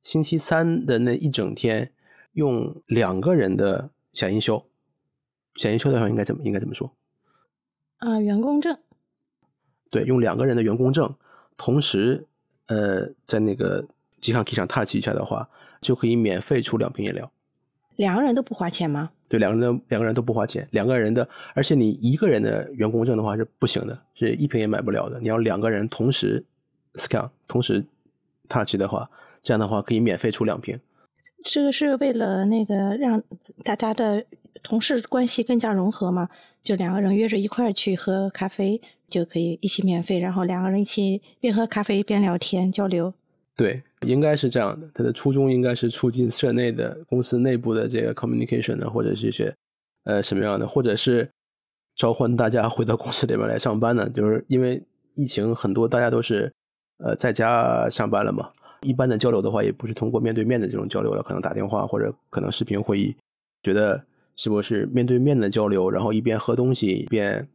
[0.03, 1.93] 星期三的那一整天，
[2.33, 4.63] 用两个人的响应修。
[5.55, 6.93] 响应修的话，应该怎么应该怎么说？
[7.97, 8.77] 啊，员工证。
[9.89, 11.15] 对，用两个人的员工证，
[11.57, 12.27] 同时，
[12.67, 13.87] 呃，在那个。
[14.19, 15.47] 机上机上 touch 一下的话，
[15.81, 17.31] 就可以免费出两瓶饮料。
[17.95, 19.11] 两个人都不花钱吗？
[19.27, 20.67] 对，两个人两个人都不花钱。
[20.71, 25.19] 两个人的，而且你一个人的员工证的话是不行的，是一瓶也买不了的。
[25.19, 26.43] 你要两个人同时
[26.95, 27.85] scan，同时
[28.47, 29.09] touch 的话，
[29.43, 30.79] 这样的话可以免费出两瓶。
[31.43, 33.21] 这个是为了那个让
[33.63, 34.25] 大家的
[34.63, 36.29] 同事关系更加融合嘛？
[36.63, 43.13] 就两个人约着一块儿去喝咖啡，就可以一起免费，然后两个人一起边喝咖啡边聊天交流。
[43.55, 44.89] 对，应该是这样的。
[44.93, 49.53] 它的初衷应该是促进社内的公司内部的这个 communication 呢，或者是一些
[50.05, 51.29] 呃什么样的，或者是
[51.95, 54.09] 召唤大家回到公司里面来上班呢？
[54.09, 54.81] 就是因为
[55.15, 56.51] 疫情，很多大家都是
[56.97, 58.49] 呃在家上班了嘛。
[58.81, 63.15] 一般的交流的话，也不是通过面对面的这种交流了，可能打电话或者可能视频会议。
[63.63, 64.01] 觉得
[64.37, 67.47] 是不是面对面的交流，然后一边喝东西一边。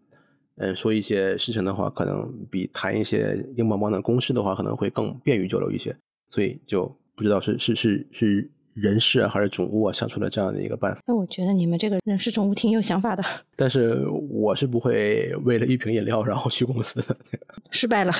[0.56, 5.96] 嗯，说一些事情的话，可能比谈一些硬邦邦的公式的话，可能会更便于交流一些。
[6.34, 11.00] 所以就不知道是是是是人事啊，还是总务啊想出了这样的一个办法。
[11.06, 13.22] 那我觉得你们这个人事总务挺有想法的。
[13.54, 17.16] 但是我是不会为了一瓶饮料然后去公司的。
[17.70, 18.12] 失败了，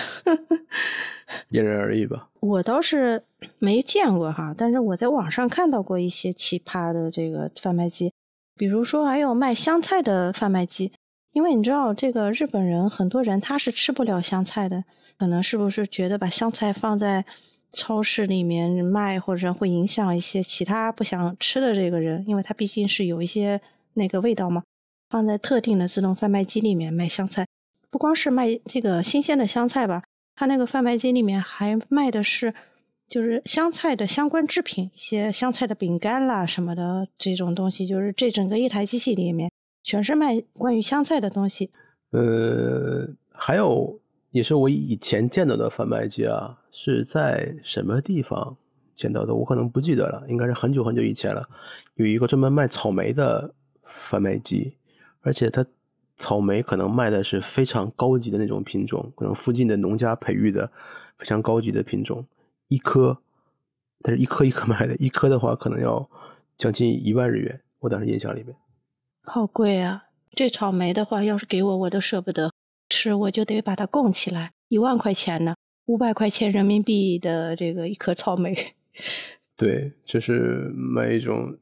[1.50, 2.28] 因人而异吧。
[2.38, 3.20] 我倒是
[3.58, 8.12] 没见过哈，但是我在网上看到过一些奇葩的这个贩卖机，
[8.54, 10.92] 比如说还有卖香菜的贩卖机。
[11.32, 14.84] 因为你知道，这个日本人很多人他是吃不了香菜的，
[15.18, 17.24] 可能是不是觉得把香菜放在
[17.74, 22.24] 超市里面卖，或者会影响一些其他不想吃的这个人？
[22.26, 23.60] 因为它毕竟是有一些
[23.92, 24.62] 那个味道嘛。
[25.10, 27.46] 放在特定的自动贩卖机里面卖香菜，
[27.90, 30.02] 不光是卖这个新鲜的香菜吧，
[30.34, 32.54] 它那个贩卖机里面还卖的是
[33.08, 39.50] 就是香菜的相关制品，一些香菜的饼干啦什么的这种东西，就是这整个一台机器里面。
[39.84, 41.70] 全是卖关于香菜的东西。
[42.12, 44.00] 呃，还有
[44.34, 48.56] 也是我以前见到的贩卖机啊，是在什么地方
[48.96, 49.32] 见到的？
[49.32, 51.48] 我可能不记得了，应该是很久很久以前了。
[51.94, 54.76] 有一个专门卖草莓的贩卖机，
[55.20, 55.64] 而且它
[56.16, 60.68] 草莓可能卖的是非常高级的那种品种，可能附近的农家培育的
[61.16, 62.26] 非常高级的品种，
[62.66, 63.16] 一颗，
[64.00, 66.10] 它是一颗一颗卖的，一颗的话可能要
[66.58, 67.60] 将近一万日元。
[67.78, 68.56] 我当时印象里面。
[69.22, 70.06] 好贵啊！
[70.34, 72.50] 这草莓的话，要是给我，我都舍不得
[72.88, 74.52] 吃，我就得把它供起来。
[74.68, 75.54] 一万块钱呢，
[75.86, 78.74] 五百块钱人民币的这个一颗草莓。
[79.56, 81.56] 对，就是买一种，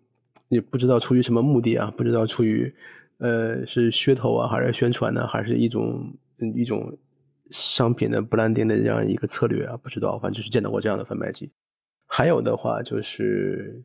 [0.48, 2.74] 也不知道出于什么目的啊，不知道出于
[3.18, 6.14] 呃是噱头啊，还是宣传呢，还是一种
[6.54, 6.98] 一种
[7.50, 11.52] 商品的不烂丁的这样一个策略啊，不知道，反正就是见到过这样的贩卖机。
[12.06, 13.84] 还有的话就是。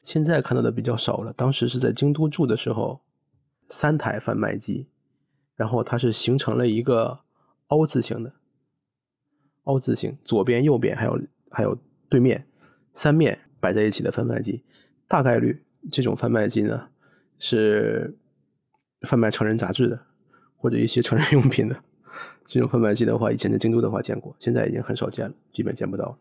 [0.00, 1.32] 现在看到的比较少了。
[1.34, 3.00] 当时是在京都住的时候，
[3.68, 4.86] 三台贩卖机，
[5.58, 7.18] 然后它是形成了一个
[7.66, 8.32] 凹字形的
[9.64, 11.76] 凹字形，左边、右边还有还有
[12.08, 12.46] 对面
[12.94, 14.62] 三面摆在一起的贩卖机，
[15.08, 16.88] 大概率这种贩卖机呢
[17.40, 18.16] 是
[19.02, 20.00] 贩卖成人杂志的
[20.56, 21.82] 或者一些成人用品的。
[22.46, 26.16] 这种贩卖机的话，以前在京都的话见过，现在已经很少见了，基本见不到。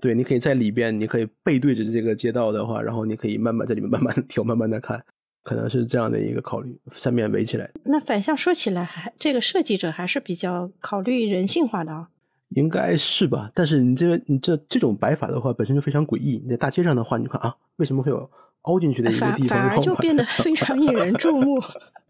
[0.00, 5.04] 对，你可以在里边，你可以背对着这个街道的话，然后你可以慢慢在里面慢慢 挑，慢慢的看，
[5.48, 7.70] 可能是这样的一个考虑，三面围起来。
[7.84, 12.06] 那反向说起来，还这个设计者还是比较考虑人性化的啊。
[12.50, 13.50] 应该是吧？
[13.54, 16.38] 但是你这个你这这种摆法的话，本身就非常诡异。
[16.44, 18.30] 你在大街上的话，你看啊，为什么会有
[18.62, 19.58] 凹进去的一个地方？
[19.58, 21.58] 反而就变得非常引人注目。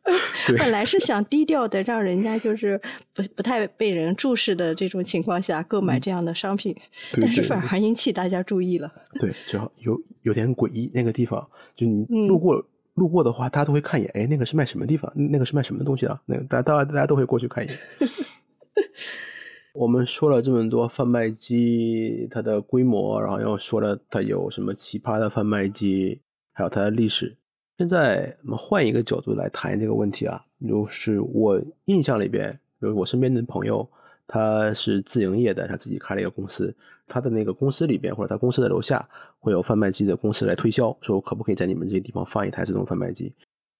[0.58, 2.80] 本来是想低调的，让人家就是
[3.14, 6.74] 不不太被人注视的这种情况下购买这样的商品，
[7.20, 8.90] 但是反而引起大家注意了。
[9.20, 10.90] 对，就有有点诡异。
[10.94, 11.46] 那个地方，
[11.76, 12.64] 就你路过
[12.98, 14.10] 路过的话，大家都会看一眼。
[14.14, 15.10] 哎，那个是卖什么地方？
[15.14, 16.20] 那个是卖什么东西的？
[16.26, 17.78] 那个大大大家都会过去看一眼。
[19.74, 26.20] 我们说了这么多贩卖机，它的规模，然后又说了它有什么奇葩的贩卖机，
[26.52, 27.36] 还有它的历史。
[27.76, 33.88] 现在我们换一个角度来谈这个问题啊，就是我印象里边，比如我身边的朋友，
[34.26, 36.74] 他是自营业的，他自己开了一个公司，
[37.06, 39.08] 他的那个公司里边或者他公司的楼下
[39.38, 43.32] 会有贩卖机的公司来推销，说我可不可以在你们这个地方放一台自动贩卖机？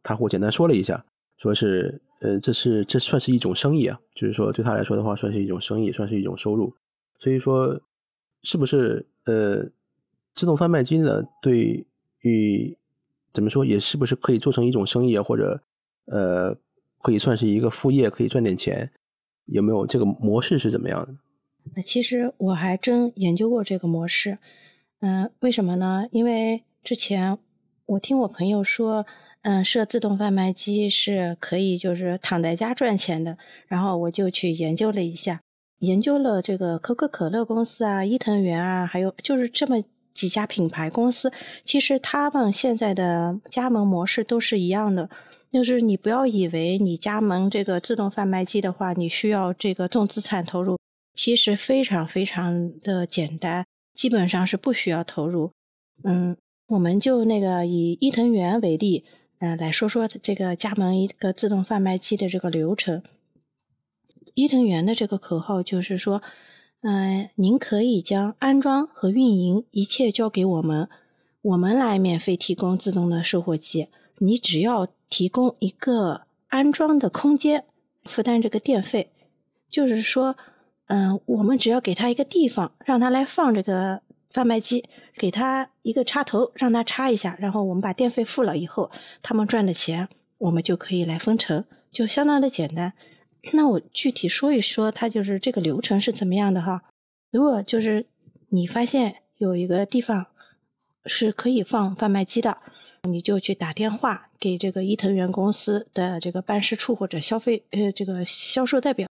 [0.03, 1.05] 他我简单说了一下，
[1.37, 6.73] 说是呃，这是这算是一种生意啊，就是说对他来说的话，算是一种生意，算是一种收入。
[7.19, 7.81] 所以说，
[8.43, 9.69] 是不是呃，
[10.35, 11.23] 自动贩卖机呢？
[11.43, 11.85] 对
[12.21, 12.77] 于
[13.33, 15.23] 怎么说也是不是可以做成一种生意啊？
[15.23, 15.61] 或者，
[16.07, 16.57] 呃，
[17.03, 18.91] 可以算是一个副业，可以赚点钱？
[19.47, 21.05] 有没有这个模式是怎么样
[21.75, 21.83] 的？
[21.83, 24.39] 其实我还真研究过这个模式。
[25.01, 26.07] 嗯，为什么呢？
[26.11, 27.39] 因为之前
[27.87, 29.07] 我听我朋友说，
[29.43, 33.37] 嗯，设自动贩卖机是可以就是躺在家赚钱的。
[33.67, 35.41] 然后我就去研究了一下，
[35.81, 39.83] 研究了这个可口可乐公司啊、伊藤园啊，还有就是这么。
[40.15, 41.31] 几家品牌公司，
[41.65, 45.09] 其实他们现在的加盟模式都是一样的，
[45.53, 50.77] 就是你不要以为你加盟这个自动贩卖机的话，你需要这个重资产投入，
[51.15, 53.65] 其实非常非常的简单，
[53.99, 55.51] 基本上是不需要投入。
[56.05, 56.37] 嗯，
[56.69, 59.05] 我们就那个以伊藤园为例，
[59.41, 63.03] 嗯，来说说这个加盟一个自动贩卖机的这个流程。
[64.35, 66.23] 伊藤园的这个口号就是说。
[66.81, 70.89] 嗯，您可以将安装和运营一切交给我们，
[71.43, 73.89] 我们来免费提供自动的售货机。
[74.19, 77.65] 你只要提供一个安装的空间，
[78.05, 79.11] 负担这个电费。
[79.69, 80.37] 就是说，
[80.89, 84.85] 嗯，我们只要给他一个地方，让他来放这个贩卖机，
[85.17, 88.91] 给他一个插头，让他插一下，然后我们把电费付了以后，
[89.23, 92.93] 他们赚的钱我们就可以来分成，就相当的简单。
[93.53, 96.83] 那我具体说一说，它就是这个流程是怎么样的哈？
[97.31, 98.07] 如果就是
[98.49, 100.27] 你发现有一个地方
[101.05, 102.57] 是可以放贩卖机的，
[103.03, 109.07] 你就去打电话给这个伊藤园公司的这个办事处或者消费呃这个销售代表，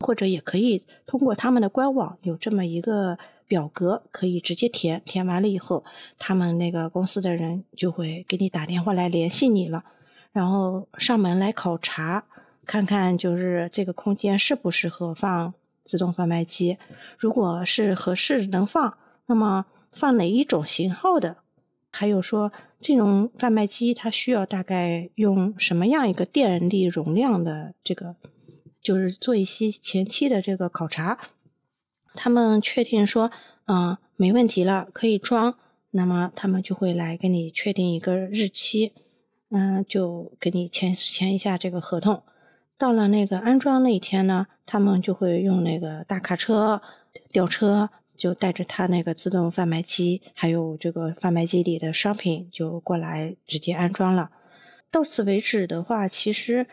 [0.00, 5.84] 或者也可以通过他们的官网有这么一个表格，可以直接填，填完了以后，
[6.18, 9.84] 他们那个公司的人就会给你打电话来联系你了，
[10.32, 12.24] 然后上门来考察。
[12.66, 15.52] 看看就是这个空间适不适合放
[15.84, 16.78] 自动贩卖机，
[17.18, 21.38] 如果是合适能放，那么放哪一种型号的？
[21.90, 28.14] 还有说这种贩卖机它需要大概用什么样一个电力容量的这个，
[28.82, 31.18] 就是做一些前期的这个考察。
[32.14, 33.30] 他们确定说，
[33.66, 35.56] 嗯，没问题了，可以装，
[35.90, 38.92] 那么他们就会来跟你确定一个日期，
[39.50, 42.22] 嗯，就给你签签一下这个合同。
[42.76, 46.80] 到了那个安装那一天呢，他们就会用那个大卡车、
[47.30, 54.30] 吊车，就带着他那个自动贩卖机，还有这个贩卖机里的商品，就过来直接安装了。
[54.90, 56.66] 到此为止的话，其实，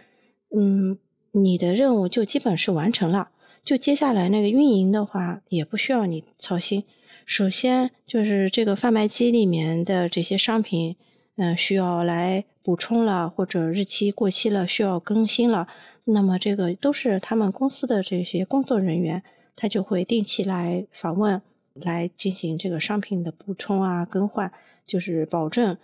[0.56, 0.98] 嗯，
[1.32, 3.30] 你的任务就基本是完成了。
[3.64, 6.84] 就接下来那个运营的话，也不需要你操心。
[7.26, 10.96] 首先就是这个贩卖机里面的这些商品，
[11.36, 15.68] 嗯，需要来补充了，或者日期过期了，需要更新了。
[16.06, 19.22] 那么这个都是他们公司的这些工作人员，
[19.58, 21.42] 他就会定期来访问，
[21.74, 24.50] 来进行这个商品的补充啊、更换，
[24.86, 25.78] 就是保证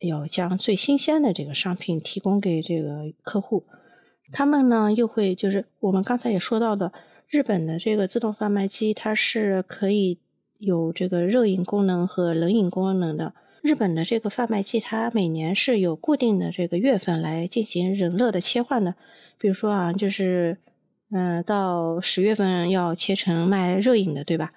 [0.00, 3.64] 要将最新鲜的这个商品提供给这个客户。
[4.32, 6.92] 他们呢又会就是我们刚才也说到的，
[7.28, 10.18] 日本的这个自动贩卖机，它是可以
[10.58, 13.34] 有这个热饮功能和冷饮功能的。
[13.62, 18.94] 日本的这个贩卖机，它每年是有固定的这个月份来进行冷热的切换的。
[19.38, 20.56] 比如说啊，就是
[21.10, 24.52] 嗯，到十月份要切成卖热饮的，对吧？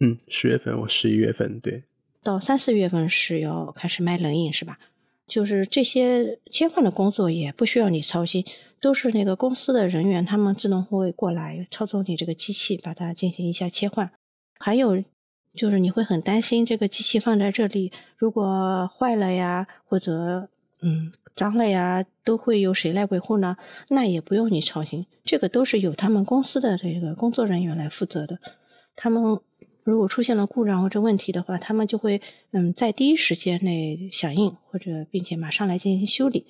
[0.00, 1.84] 嗯，十月份，我十一月份对。
[2.22, 4.78] 到三四月份是要开始卖冷饮，是吧？
[5.26, 8.44] 就是这些切换的工作也不需要你操心，
[8.80, 14.10] 都是那个公司的人员，他们自动会过来操作你这个机器，把它进行一下切换。
[14.58, 15.02] 还有
[15.54, 20.48] 就是你会很担心这个机器放在这里，如果坏了呀，或者
[20.82, 23.56] 嗯脏了呀，都会由谁来维护呢？
[23.88, 28.38] 那也不用你操心，这个都是由他们公司的这个工作人员来负责的，
[28.94, 29.40] 他们。
[29.84, 32.20] 如果出现了故障或者问题的话，他们就会
[32.50, 36.44] 嗯在第一时间内响应，或者并且马上来进行修理。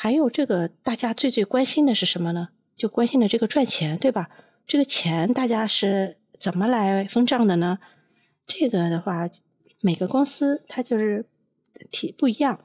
[0.00, 2.50] 还有这个大家最最关心的是什么呢？
[2.76, 4.30] 就关心的这个赚钱，对吧？
[4.64, 7.80] 这个钱大家是怎么来分账的呢？
[8.46, 9.28] 这个的话，
[9.80, 11.26] 每个公司它就是
[11.90, 12.60] 体不一样，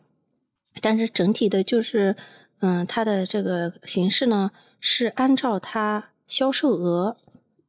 [0.80, 2.16] 但是整体的就是
[2.60, 7.18] 嗯它的这个形式呢是按照它销售额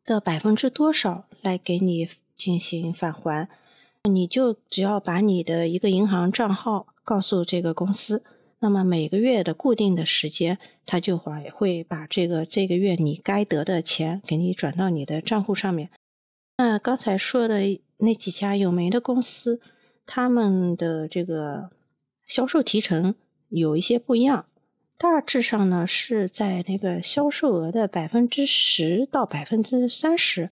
[0.05, 1.25] 的百分之多少。
[1.41, 3.49] 来给你进行返还，
[4.05, 8.23] 你就只要把你的一个银行账号告诉这个公司，
[8.65, 15.91] 那么每个月的固定的时间，他就会会把这个这个月你该得的钱给你转到你的账户上面。
[16.57, 17.61] 那刚才说的
[17.99, 19.61] 那几家有名的公司，
[20.07, 21.69] 他们的这个
[22.27, 23.15] 销售提成
[23.51, 24.47] 有一些不一样，
[24.97, 30.49] 大致上呢是在那个销售额的百分之十到百分之三十。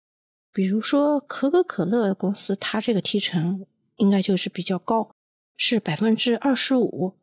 [0.51, 5.15] 比如说可口可乐公司，它这个提成应该就是比较高，
[5.55, 7.13] 是百分之二十五。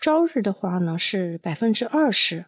[0.00, 2.44] 朝日的话呢是百分之二十，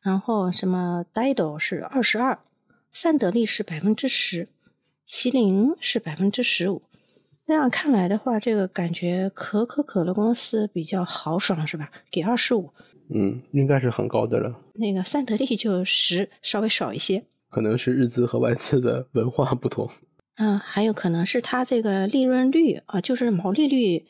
[0.00, 2.38] 然后什么 Dido 是二十二，
[2.92, 4.48] 三得利是百分之十，
[5.06, 6.82] 麒麟是百分之十五。
[7.46, 11.90] 那样看来的话，这个感觉可口可乐公司比较豪爽是吧？
[12.08, 12.72] 给二十五，
[13.12, 14.56] 嗯，应该是很高的了。
[14.74, 17.24] 那个三得利就十，稍微少一些。
[17.50, 19.88] 可能是日资和外资的文化不同，
[20.36, 24.06] 嗯，还有可能是它这个利润率啊，就是毛利率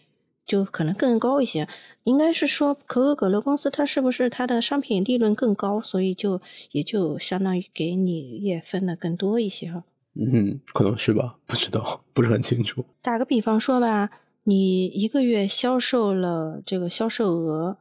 [0.47, 1.67] 就可能更高一些。
[2.05, 6.41] 应该是说可口可乐公司它是不是它的商品利润更高，所以就
[6.71, 9.83] 也就相当于给你也分的更多一些哈。
[10.15, 12.85] 嗯，可能是吧，不知道，不是很清楚。
[13.03, 14.11] 打个比方说吧，
[14.45, 17.79] 你一个月销售了这个销售额。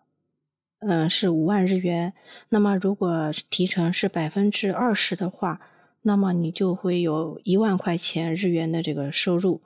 [0.79, 2.13] 嗯，是五万日元。
[2.49, 5.59] 那么，如果提成是百分之二十的话，
[6.03, 9.61] 那么你就会有一万块钱日元的这个收入。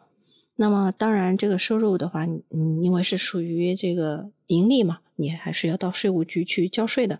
[0.62, 7.18] 那么，当然，这个收入的话，嗯，因为是属于这个盈利嘛，你还是要到税务局去交税的。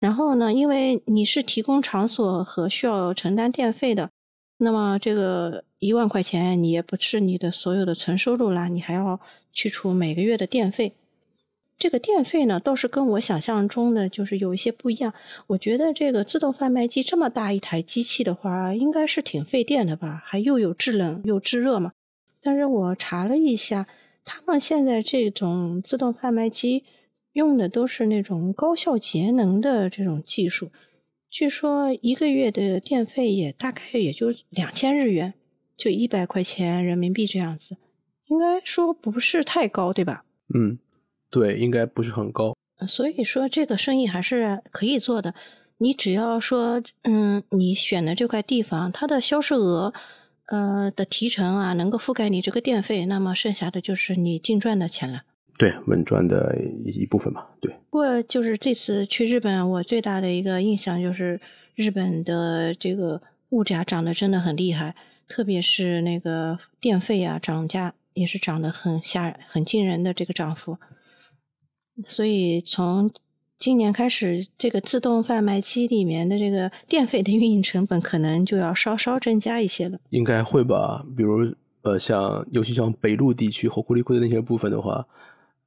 [0.00, 4.10] 然后呢，因为你是提供场所和需要承担电费的，
[4.58, 9.18] 那么这个一万块钱你也不是你的所有的纯收入啦，你还要
[9.50, 10.92] 去除每个月的电费。
[11.78, 15.14] 这个电费呢，倒是跟我想象中的就是有一些不一样。
[15.46, 20.22] 我觉得这个自动贩卖机这么大一台机器的话，应该是挺费电的吧？
[20.22, 21.92] 还又有制冷又制热嘛。
[22.44, 23.88] 但是我查了一下，
[24.24, 26.84] 他们现在这种自动贩卖机
[27.32, 30.70] 用的都是那种高效节能的这种技术。
[31.30, 35.34] 据说一个月的电费也大概也就两千日元，
[35.76, 37.76] 就一百块钱人民币这样子，
[38.26, 40.24] 应该说不是太高，对吧？
[40.54, 40.78] 嗯。
[41.30, 42.54] 对，应该不是很高，
[42.86, 45.34] 所以说这个生意还是可以做的。
[45.78, 49.92] 你只要说，嗯，你选的这块地方，它的销售额，
[50.46, 55.22] 呃的提成啊，能够覆盖你这个电费，那么剩下的就是你净赚的钱了。
[55.56, 57.46] 对，稳赚的一一部分嘛。
[57.60, 57.72] 对。
[57.90, 61.40] 不过就是这次去日本，我最大的一个印象就是
[61.74, 64.96] 日本的这个物价涨得真的很厉害，
[65.28, 70.76] 特别是那个电费啊，涨价也是涨得很吓、很惊人的这个涨幅。
[72.08, 73.08] 所以从
[73.64, 79.98] 今年开始，这个自动贩卖机里面的这个电费的运营成本可能就要稍稍增加一些了。
[80.10, 81.02] 应该会吧？
[81.16, 81.50] 比如
[81.80, 85.02] 呃，像尤其像北陆地区和库里库的那些部分的话，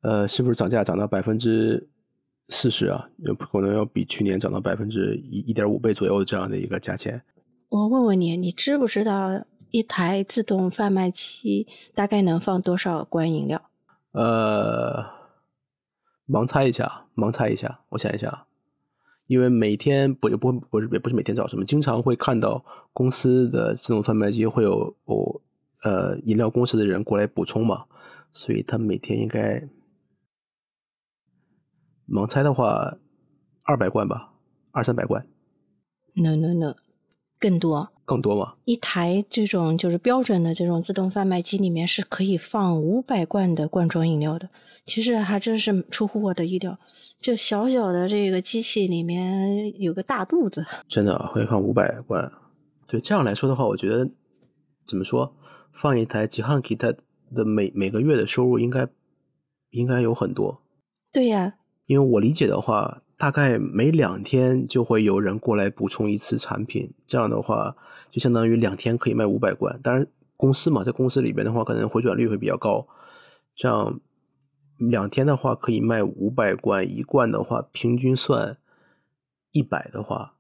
[0.02, 1.90] 呃，是不是涨价涨到百分之
[2.50, 3.04] 四十啊？
[3.18, 7.20] 有可能要比去年涨到百分之一一点五倍左右这样的一个价钱。
[7.70, 13.60] 我问问你，你知不知道一台自动贩卖机大概能放多少罐饮料？
[14.12, 15.17] 呃。
[16.28, 18.46] 盲猜一下，盲猜一下，我想一下，
[19.28, 25.42] 因为每天不不不是也不是每天早什么，经常会看到公司的自动贩卖机会有哦
[25.84, 27.86] 呃饮料公司的人过来补充嘛，
[28.32, 29.68] 所以他每天应该
[32.08, 32.98] 盲猜的话
[33.64, 34.34] 二百罐吧，
[34.72, 35.26] 二三百罐。
[36.16, 36.76] No no no，
[37.40, 37.92] 更多。
[38.08, 38.54] 更多吗？
[38.64, 44.50] 一台这种就是标准的这种自动贩卖机里面是可以放五百罐的罐装饮料的。
[44.86, 46.80] 其实还真是出乎我的意料，
[47.20, 50.66] 就小小的这个机器里面有个大肚子。
[50.88, 52.32] 真的会放五百罐？
[52.88, 54.10] 对，这样来说的话，我觉得
[54.88, 55.36] 怎么说，
[55.74, 56.94] 放一台吉汉吉他
[57.36, 58.88] 的每每个月的收入应该
[59.72, 60.62] 应该有很多。
[61.12, 61.56] 对呀，
[61.88, 63.02] 因为我理解的话。
[63.18, 67.76] 大概每两天就会有人过来补充一次产品，这样的话
[68.12, 69.80] 就相当于两天可以卖五百罐。
[69.82, 70.06] 当然，
[70.36, 72.88] 公司嘛，在公司里边的话，可能回转率会比较高。
[73.56, 74.00] 这样
[74.78, 78.58] 两天的话可以卖五百罐，一罐的话平均算
[79.52, 80.36] 一百的话，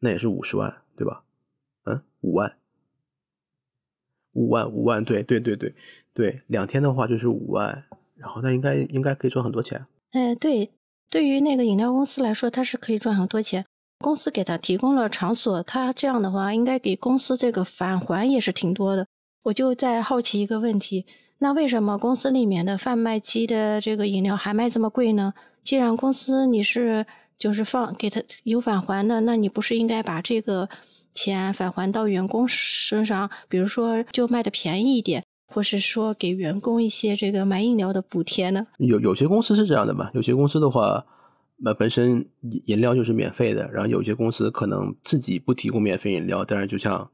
[0.00, 1.24] 那也是五十万，对吧？
[1.84, 2.58] 嗯，五万，
[4.32, 5.74] 五万，五万，对对对对
[6.12, 7.86] 对，两天的话就是五万，
[8.16, 9.86] 然后那应该应该可以赚很多钱。
[10.10, 10.70] 哎，对。
[11.10, 13.64] 对于那个饮料公司来说，它是可以赚很多钱。
[14.00, 19.06] 公司给他提供了场所，他这样的话，应该给公司这个返还也是挺多的。
[19.44, 21.04] 我就在好奇一个问题：
[21.38, 25.34] 那为什么公司里面的贩卖机的这个饮料还卖这么贵呢？
[25.64, 27.04] 既然公司你是
[27.38, 30.68] 就是放给他有返还的，那你不是应该把这个
[31.14, 33.28] 钱返还到员工身上？
[33.48, 35.24] 比如说，就卖的便宜一点。
[35.50, 38.66] 或是说给员工一些这个买饮料的补贴呢？
[38.76, 40.10] 有有些公司是这样的吧？
[40.12, 41.06] 有些公司的话，
[41.56, 42.28] 那本身
[42.66, 47.10] 饮料就是免费的，然后有些公司可能自己不提供免费饮料，但是就像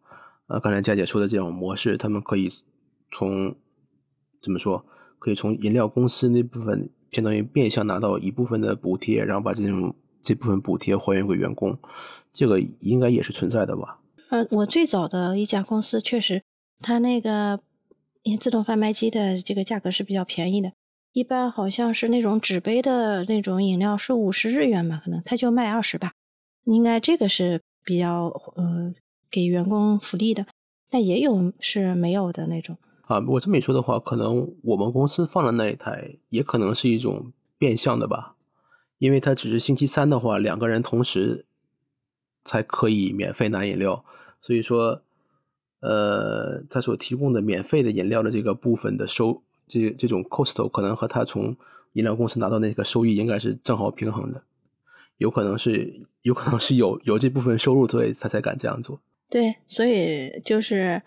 [0.48, 2.48] 呃刚才佳姐说的这种模式，他们可以
[3.12, 3.54] 从
[4.42, 4.84] 怎么说？
[5.20, 11.78] 可以从饮料公司那部分相当于变相拿到一部分的补贴，然后把这种这部分补贴还原给员工，
[12.32, 14.00] 这个应该也是存在的吧？
[14.30, 16.42] 呃，我最早的一家公司确实，
[16.80, 17.60] 他那个。
[18.24, 20.72] 因为自动贩卖机的这个价格是比较便宜的，
[21.12, 26.12] 一般好像是那种纸杯的那种饮料是五十日元吧，可能他就卖二十吧。
[26.64, 28.94] 应该这个是比较呃
[29.30, 30.46] 给员工福利的，
[30.88, 32.78] 但也有是没有的那种。
[33.02, 38.36] 啊，我这么一说的话，可能我们公司放的那一台也可能是一种变相的吧，
[38.96, 41.44] 因为它只是星期三的话，两个人同时
[42.42, 44.02] 才可以免费拿饮料，
[44.40, 45.02] 所以说。
[45.84, 51.54] 呃，他所提供的免费的饮料的这个部分的收，这这种 cost 可能和他从
[51.92, 54.42] 饮料公司拿到那个收益应该是正好平衡的，
[55.18, 58.98] 有可能是有可能是有有这部分收入，所以他才敢这样做。
[59.28, 61.02] 对，所以就是，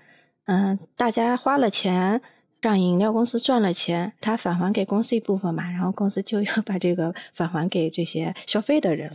[0.45, 2.21] 嗯，大家花了钱，
[2.61, 9.11] 让饮料公司赚了钱，他返还给公司一部分嘛，然后公司就要把这个返还给这些消费的人，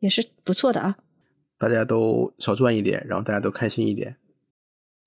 [0.00, 0.96] 也是不错的啊。
[1.56, 4.16] 大家都少赚一点，然后大家都开心一点。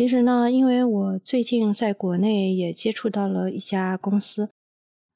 [0.01, 4.49] 其实呢，因为我最近在国内也接触到了一家公司，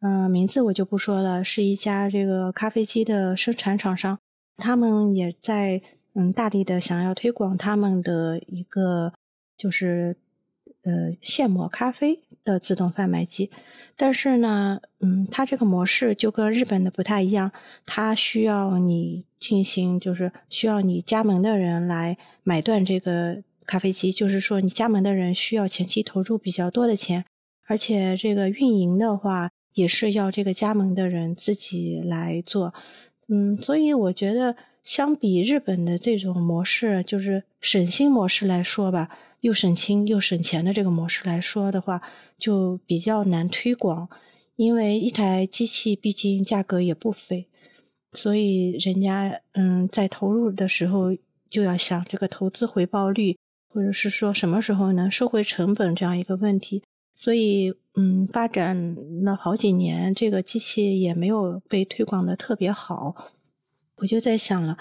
[0.01, 4.19] 嗯，名字我就不说了，是一家这个咖啡机的生产厂商，
[4.57, 5.81] 他们也在
[6.13, 9.11] 嗯大力的想要推广他们的一个
[9.57, 10.15] 就是
[10.83, 13.49] 呃现磨咖啡的自动贩卖机，
[13.97, 17.51] 但是呢，嗯，它这个模式就跟日本的不太一样，
[17.87, 23.41] 它需要你进行就是需要你加盟的人来买断这个。
[23.65, 27.25] 咖啡机就是说，你加盟的人需要前期投入比较多的钱，
[27.67, 32.73] 而且这个运营的话也是要这个加盟的人自己来做。
[33.27, 39.09] 嗯，所以我觉得相比日本的这种模式，就是省心模式来说吧，
[39.41, 42.01] 又省心又省钱的这个模式来说的话，
[42.37, 44.07] 就比较难推广，
[44.55, 47.47] 因为一台机器毕竟价格也不菲，
[48.13, 51.15] 所以人家嗯在投入的时候
[51.49, 53.35] 就要想这个投资回报率。
[53.75, 56.81] 或者是说什么时候能收回成本这样一个问题，
[57.13, 58.95] 所以嗯，发展
[59.25, 63.33] 了好几年，这个机器也没有被推广的特别好。
[63.97, 64.77] 我就在想了，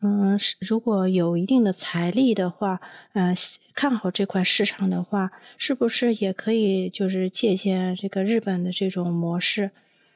[0.00, 2.80] 嗯，如果有一定的财力的话，
[3.12, 3.34] 呃，
[3.74, 9.72] 看好这块市场的话，是不是也可以就是借鉴这个日本的这种模式，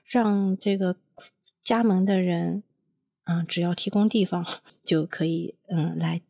[0.07, 0.97] 让这个
[1.63, 2.63] 加盟的人，
[3.25, 4.43] 嗯，只要提供地方
[4.83, 6.23] 就可以，嗯，来。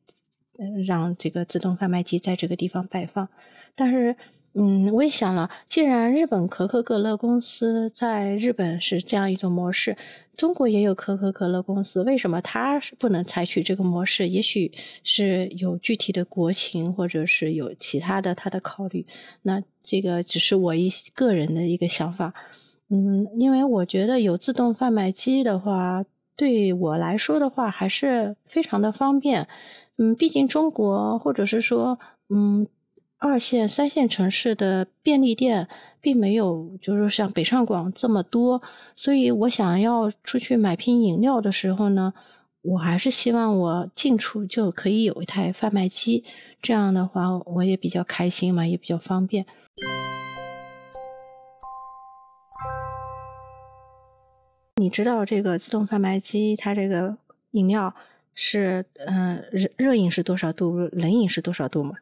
[0.87, 3.29] 让这个自动贩卖机在这个地方摆放，
[3.75, 4.15] 但是，
[4.55, 9.97] 嗯，我也想了，既然日本可口可乐公司在日本是这样一种模式，
[10.37, 14.29] 中国也有可口可乐公司，为什么它是不能采取这个模式？
[14.29, 14.71] 也许
[15.03, 19.07] 是有具体的国情，或者是有其他的他的考虑。
[19.43, 22.35] 那这个只是我一个人的一个想法，
[22.91, 26.05] 嗯，因为我觉得有自动贩卖机的话，
[26.37, 29.49] 对我来说的话，还是非常的方便。
[30.03, 31.97] 嗯，毕竟中国或者是说，
[32.29, 32.67] 嗯，
[33.19, 35.69] 二线、三线城市的便利店
[36.01, 38.61] 并没有，就是像北上广这么多，
[38.97, 42.15] 所以我想要出去买瓶饮料的时候呢，
[42.63, 46.25] 我还是希望我近处就可以有一台贩卖机，
[46.61, 49.47] 这样的话我也比较开心嘛，也比较方便。
[54.81, 57.17] 你知道这个自动贩卖机，它这个
[57.53, 57.95] 饮料
[58.35, 61.97] 是嗯热热饮是多少度，冷饮是多少度嘛？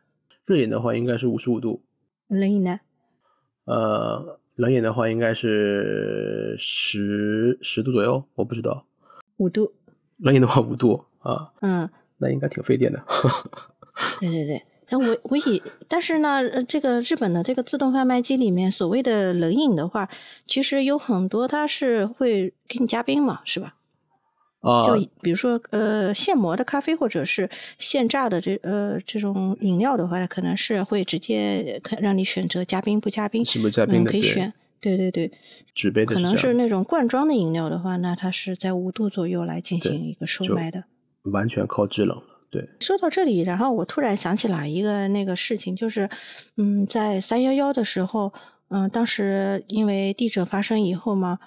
[0.46, 1.82] 热饮的话应该是五十五度，
[2.28, 2.80] 冷饮呢？
[3.64, 8.84] 呃，冷饮的话应该是十十度左右，我不知道。
[9.36, 9.72] 五度。
[10.18, 13.02] 冷饮的话五度啊，嗯，那应该挺费电的。
[14.20, 20.06] 对对对，但我我以，但是呢，这个日本的这个自动贩卖机里面，所谓的冷饮的话，
[20.46, 23.76] 其实有很多它是会给你加冰嘛，是吧？
[24.61, 27.48] 啊，就比如说呃现磨的咖啡或者是
[27.78, 34.11] 现榨的这呃这种饮料的话，可能是会直接让你选择加冰不加冰，是不加冰的？
[34.11, 34.52] 可以选。
[34.82, 35.30] 对对对，
[35.74, 40.84] 纸杯的可能是那种罐装的饮料的话，那它是在五度左右来进行一个售卖的，
[41.24, 42.22] 完全靠制冷了。
[42.50, 46.08] 对，说到这里，然后我突然想起来一个那个事情，就是
[46.56, 48.32] 嗯，在三幺幺的时候，
[48.70, 51.38] 嗯，当时因为地震发生以后嘛，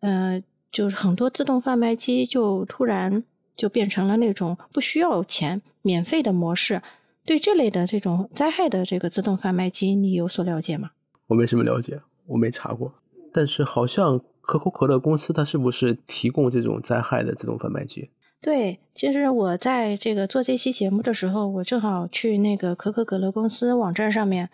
[0.00, 0.42] 嗯，
[0.72, 3.22] 就是很多自动贩卖机就突然
[3.54, 6.82] 就变成了那种不需要钱、免费的模式。
[7.24, 10.90] 对这类的这种灾害的这个自动贩卖机，你有所了解吗？
[11.28, 12.00] 我没什么了解。
[12.26, 12.94] 我没查过，
[13.32, 18.10] 但是好像可口可乐公司它是不是提供这种灾害的自动贩卖机？
[18.40, 24.50] 对，其实我在这个做这期节目的时候，我正好去那个可口可乐公司网站上面，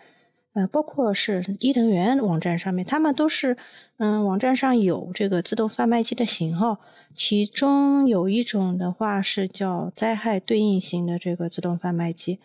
[0.53, 3.55] 呃，包括是伊藤园网站上面，他们都是
[3.97, 6.79] 嗯，网站上有这个自动贩卖机的型号，
[7.13, 12.39] 其中有一种的话是叫灾害对应型的这个自动贩卖机，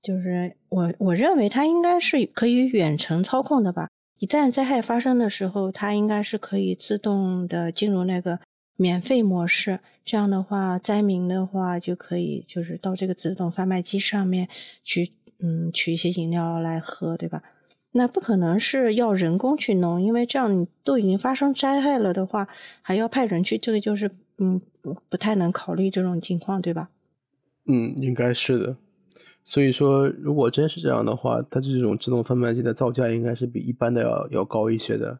[0.00, 3.88] 就是我我认为它应该是可以远程操控的吧。
[4.18, 8.38] 一旦灾害发生的时候，它应该是可以自动的进入那个
[8.76, 9.80] 免费模式。
[10.04, 14.48] 这样的话，灾民的话就可以就是到这个自动贩卖机上面
[14.82, 15.12] 去，
[15.42, 17.42] 嗯，取一些饮料来喝，对吧？
[17.90, 22.48] 那不可能是要人工去弄，因为这样都已经发生灾害了的话，
[22.80, 24.60] 还要派人去，这个就是嗯，
[25.10, 26.88] 不太能考虑这种情况，对吧？
[27.66, 28.76] 嗯，应该是的。
[29.44, 35.18] 所以说，如果真是这样的话，它这种自动贩卖机的造价应该是比一般的要要高一些的。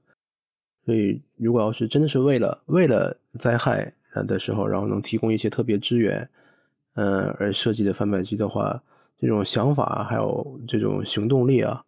[0.87, 3.93] 所以，如果要是真的是为了为了灾害
[4.27, 6.27] 的时候，然后能提供一些特别支援，
[6.95, 8.83] 嗯，而设计的贩卖机的话，
[9.23, 11.81] 这种想法还有这种行动力啊，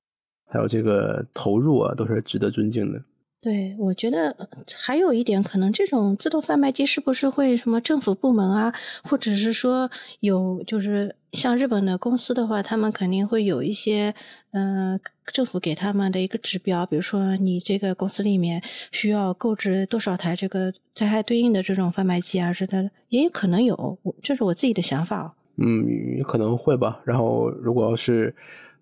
[0.49, 3.03] 还有这个投入啊，都是值得尊敬的。
[3.43, 4.35] 对，我觉得
[4.75, 8.73] 还有一点，可能这种自动贩卖机是不是会什么政府部门啊，
[9.03, 14.15] 或者是说有就是像日本的公司的话，他们肯定会有一些
[14.53, 18.63] 嗯，政府给他们的一个指标，比如说你这个公司里面
[18.93, 25.35] 需要购置多少台这个灾害对应的这种贩卖机啊之类的，也有可能有，这是我自己的想法。
[25.57, 27.01] 嗯，可能会吧。
[27.05, 28.35] 然后如果要是。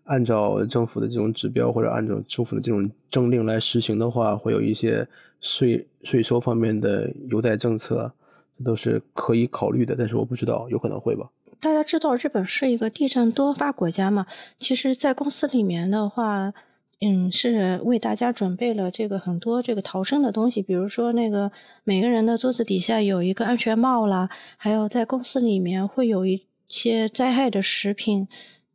[0.04, 5.06] 按照政府的这种指标，或者按照政府的这种政令来实行的话，会有一些
[5.40, 8.12] 税税收方面的优待政策，
[8.58, 9.94] 这都是可以考虑的。
[9.96, 11.30] 但是我不知道，有可能会吧。
[11.60, 14.26] 大家知道日本是一个地震多发国家嘛？
[14.58, 16.52] 其实，在公司里面的话，
[17.00, 21.52] 嗯，是为大家准备了这个很多这个逃生的东西，比如说那个
[21.84, 28.28] 每个人的桌子底下有一个安全帽啦，还有在公司里面会有一些灾害的食品。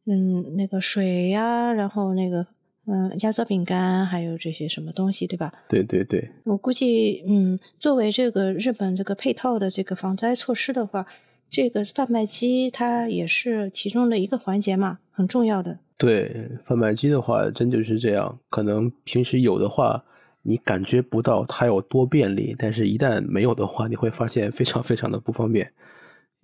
[0.10, 2.48] 嗯，那个水呀，然后那个
[2.86, 5.52] 嗯，压缩饼干，还有这些什么东西，对吧？
[5.68, 6.30] 对对对。
[6.46, 11.06] 我估计，嗯，作为这个日本这个配套的这个防灾措施的话，
[11.50, 15.78] 这个贩卖机它也是其中的一个环节嘛，很重要的。
[15.98, 18.40] 对，贩卖机的话，真就是这样。
[18.50, 20.06] 可能平时有的话，
[20.44, 25.74] 你感觉不到它有多便利，但是一旦没有的话，你会发现非常非常的不方便。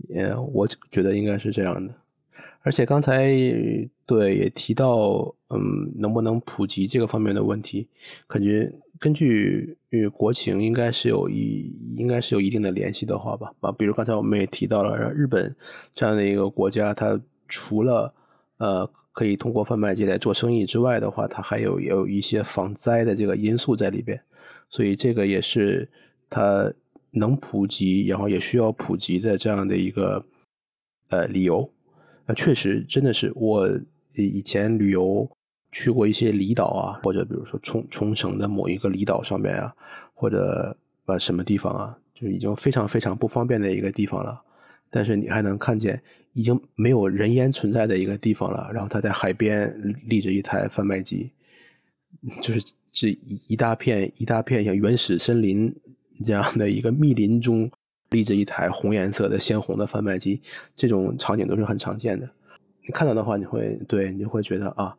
[0.10, 1.93] 也，我觉得应该是这样的。
[2.62, 3.30] 而且刚才
[4.06, 7.88] 对也提到，嗯，能不能普及这个方面的问题，
[8.26, 15.54] 感觉根据与国情应该是有一应该是有一定的联系的话吧，啊，比如刚才我们也提到了日本
[15.93, 18.14] 这样的一个国家，它除了
[18.60, 24.22] 呃可以通过贩卖机来做生意之外的话，它还有有一些防灾的这个因素在里边，
[24.70, 25.89] 所以这个也是
[26.30, 26.72] 它
[27.14, 30.26] 能普及，然后也需要普及的这样的一个
[31.09, 31.70] 呃理由。
[32.26, 33.70] 那确实真的是我
[34.14, 35.30] 以前旅游
[35.72, 39.74] 去过一些离岛啊，或者比如说冲冲绳的某一个离岛上面啊，
[40.14, 44.41] 或者呃什么地方啊，就是已经非常非常不方便的一个地方了。
[44.89, 46.01] 但是你还能看见
[46.34, 49.76] 已经没有人烟存在的一个地方了，然后它在海边
[50.07, 51.32] 立着一台贩卖机，
[52.41, 53.09] 就是这
[53.49, 55.76] 一大片一大片像原始森林
[56.24, 57.69] 这样的一个密林中，
[58.11, 60.41] 立着一台红颜色的鲜红的贩卖机，
[60.76, 62.30] 这种场景都是很常见的。
[62.86, 64.95] 你看到的话，你会对你就会觉得啊，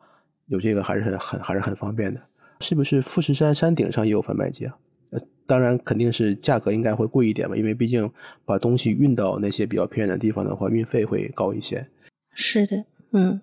[0.46, 2.20] 有这个还是很很还是很方便的。
[2.60, 4.76] 是不是富士山山顶上也有贩卖机啊？
[5.10, 8.10] 呃，当然肯定是价格应该会贵一点嘛，因为毕竟
[8.44, 11.86] 把东西运到那些比较偏远的地方的话，运费会高一些。
[12.32, 13.40] 是的，嗯。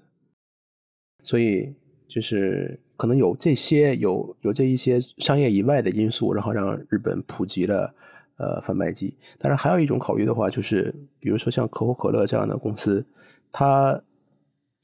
[1.23, 1.73] 所以
[2.07, 7.91] 就是可能有这些有有这一些商业以外的因素，然后让日本普及了
[8.37, 9.11] 呃贩卖机。
[9.39, 13.03] 当然，还有一种考虑的话，就是比如说像可口可乐这样的公司，
[13.51, 13.99] 它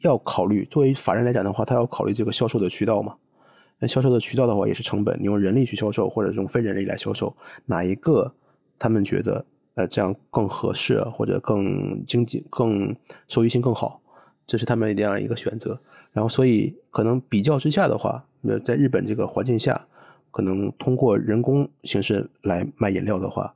[0.02, 3.16] 要考虑作为法人来讲的话，它要考虑这个销售的渠道嘛。
[3.78, 7.38] 那销售的渠道的话也是成本，你用人力去销售或者用非人力来销售，
[7.68, 8.34] 哪一个
[8.80, 9.46] 他们觉得
[9.76, 12.96] 呃这样更合适或者更经济、更
[13.28, 14.02] 收益性更好，
[14.48, 15.80] 这是他们这样一个选择。
[16.12, 19.86] 然后所以可能比较之下的话，那在日本这个环境下，
[20.32, 23.54] 可能通过人工形式来卖饮料的话。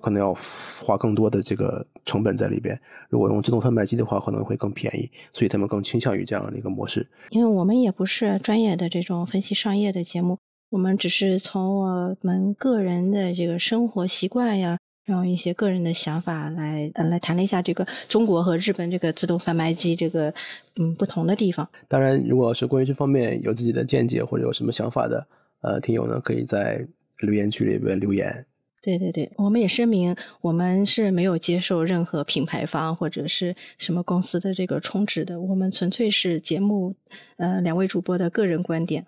[0.00, 0.34] 可能要
[0.80, 2.76] 花更多的这个成本在里边。
[3.10, 7.06] 如果用自动贩卖机的话，可能会更便宜，所以他们更倾向于这样的一个模式。
[7.28, 10.38] 因为我们也不是专业的这种分析商业的节目，
[10.70, 20.32] 我们只是从我们个人的这个生活习惯呀，然后一些个人的想法来来谈了一下这个中国和日本这个自动贩卖机这个
[20.76, 21.68] 嗯不同的地方。
[21.88, 25.26] 当然，如果是关于这方面有自己的见解或者有什么想法的
[25.60, 26.86] 呃听友呢，可以在
[27.18, 28.46] 留言区里边留言。
[28.82, 36.94] 对对对，我们也声明，我们是没有接受任何品牌方或者是什么公司的这个充值的，我们纯粹是节目，
[37.38, 39.06] 呃，两位主播的个人观点。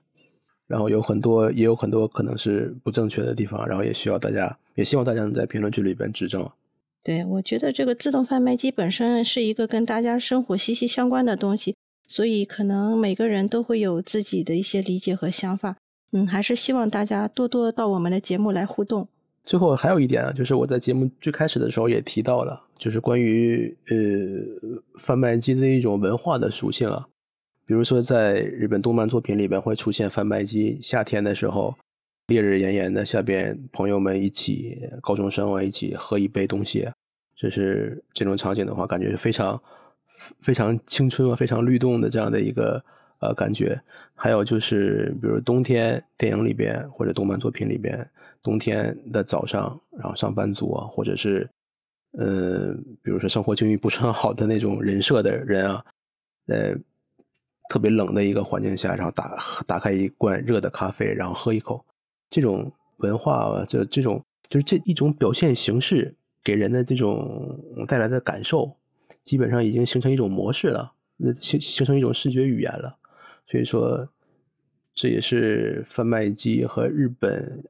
[0.67, 6.49] 然后有很多，也有很多可能是不正确的地方，然后也需要大家，也希望大家能在评论区里边指正。
[7.03, 11.77] 对，我觉得这个自动贩卖机本身是一个跟大家生活息息相关的东西，
[12.09, 15.77] 所以可能每个人都会有自己的一些理解和想法。
[16.11, 19.07] 嗯，还是希望大家多多到我们的节目来互动。
[19.45, 23.97] 最后还有一点啊，就是我在节目最开始的时候也提到了，就是关于呃
[24.99, 27.07] 贩卖机的一种文化的属性啊。
[27.67, 31.75] 比如说，在日本动漫作品里边会出现贩卖机，夏天的时候，
[32.29, 36.89] 烈日炎炎的下边，朋友们一起，高中生啊一起喝一杯东西，
[37.35, 39.61] 这是这种场景的话，感觉是非常
[40.41, 42.83] 非常青春啊，非常律动的这样的一个
[43.19, 43.79] 呃感觉。
[44.15, 48.09] 还有就是，比如冬天电影里边或者动漫作品里边。
[48.43, 51.51] 冬天的早上，然后上班族啊，或者是，
[52.13, 55.85] 呃，比如说生活境遇不是很好的那种人设的人啊，
[56.47, 56.73] 呃，
[57.69, 59.37] 特别冷的一个环境下，然后打
[59.67, 61.85] 打开一罐热的咖啡，然后喝一口，
[62.31, 68.77] 这种文化，这这种就是这一种表现形式给人的这种带来的感受，
[69.25, 70.93] 基本上已经形成一种模式了，
[71.35, 72.97] 形形成一种视觉语言了。
[73.47, 74.09] 所以说，
[74.95, 77.65] 这也是贩卖机和日本。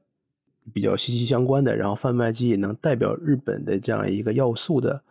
[0.73, 5.01] 比较息息相关的，然后贩卖机也能代表日本的这样一个要素的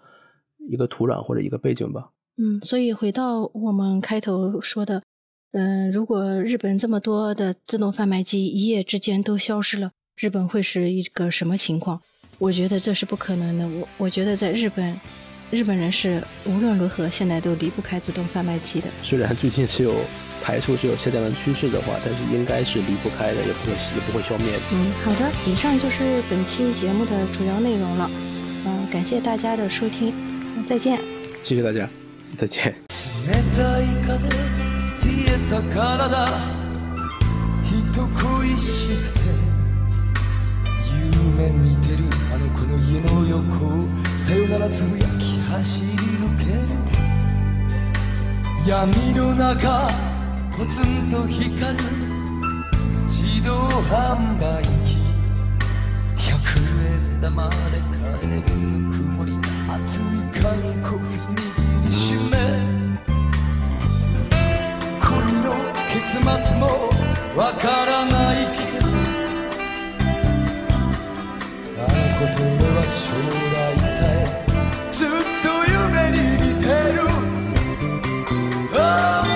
[0.69, 2.11] 一个土壤或者一个背景吧。
[2.39, 5.03] 嗯，所以回到我们开头说的，
[5.53, 12.01] 嗯，如果日本这么多的自动贩卖机一夜之间都消失了，日本会是一个什么情况？
[12.39, 13.69] 我觉得这是不可能的。
[13.69, 15.01] 我我觉得在日本，
[15.51, 18.89] 日本人是无论如何现在都离不开自动贩卖机的。
[19.03, 19.95] 虽然最近是有。
[20.43, 24.63] 排除是有下降的趋势的话，但是应该是离不开的，也不会也不会消灭的。
[24.73, 28.09] 嗯，好的，以上就是本期节目的主要内容了。
[28.65, 30.13] 嗯，感谢大家的收听，
[30.69, 31.01] 再见。
[31.43, 31.89] 谢谢大家，
[32.35, 34.35] 冷たい風冷
[35.27, 36.29] えた体。
[37.63, 39.21] 人恋しくて
[40.93, 43.87] 夢見てるあの子の家の横
[44.19, 46.61] さよならつぶやき走り抜ける。
[48.67, 49.89] 闇の中
[50.57, 51.85] ポツンと光る。
[53.09, 53.55] 自動
[53.89, 54.97] 販売機。
[56.17, 56.35] 100
[56.87, 57.61] 円玉で買
[58.23, 59.33] えるぬくもり
[59.69, 60.16] 熱い
[65.97, 66.21] 結末
[66.59, 66.67] も
[67.35, 68.45] わからない。
[68.55, 68.85] けど
[71.79, 71.89] あの
[72.19, 72.41] こと
[72.77, 72.95] は将
[73.57, 74.15] 来さえ
[74.93, 76.17] ずっと夢に
[76.53, 77.01] 見てる。
[78.79, 78.79] あ
[79.25, 79.27] あ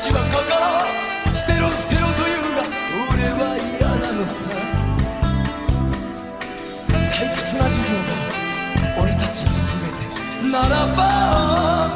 [0.00, 0.52] ちはかか
[1.30, 2.64] 捨てろ捨てろというが
[3.12, 3.40] 俺は
[3.78, 4.32] 嫌なのさ。
[6.88, 9.60] 退屈な授業が俺たちの全
[10.40, 10.52] て。
[10.52, 11.91] ならば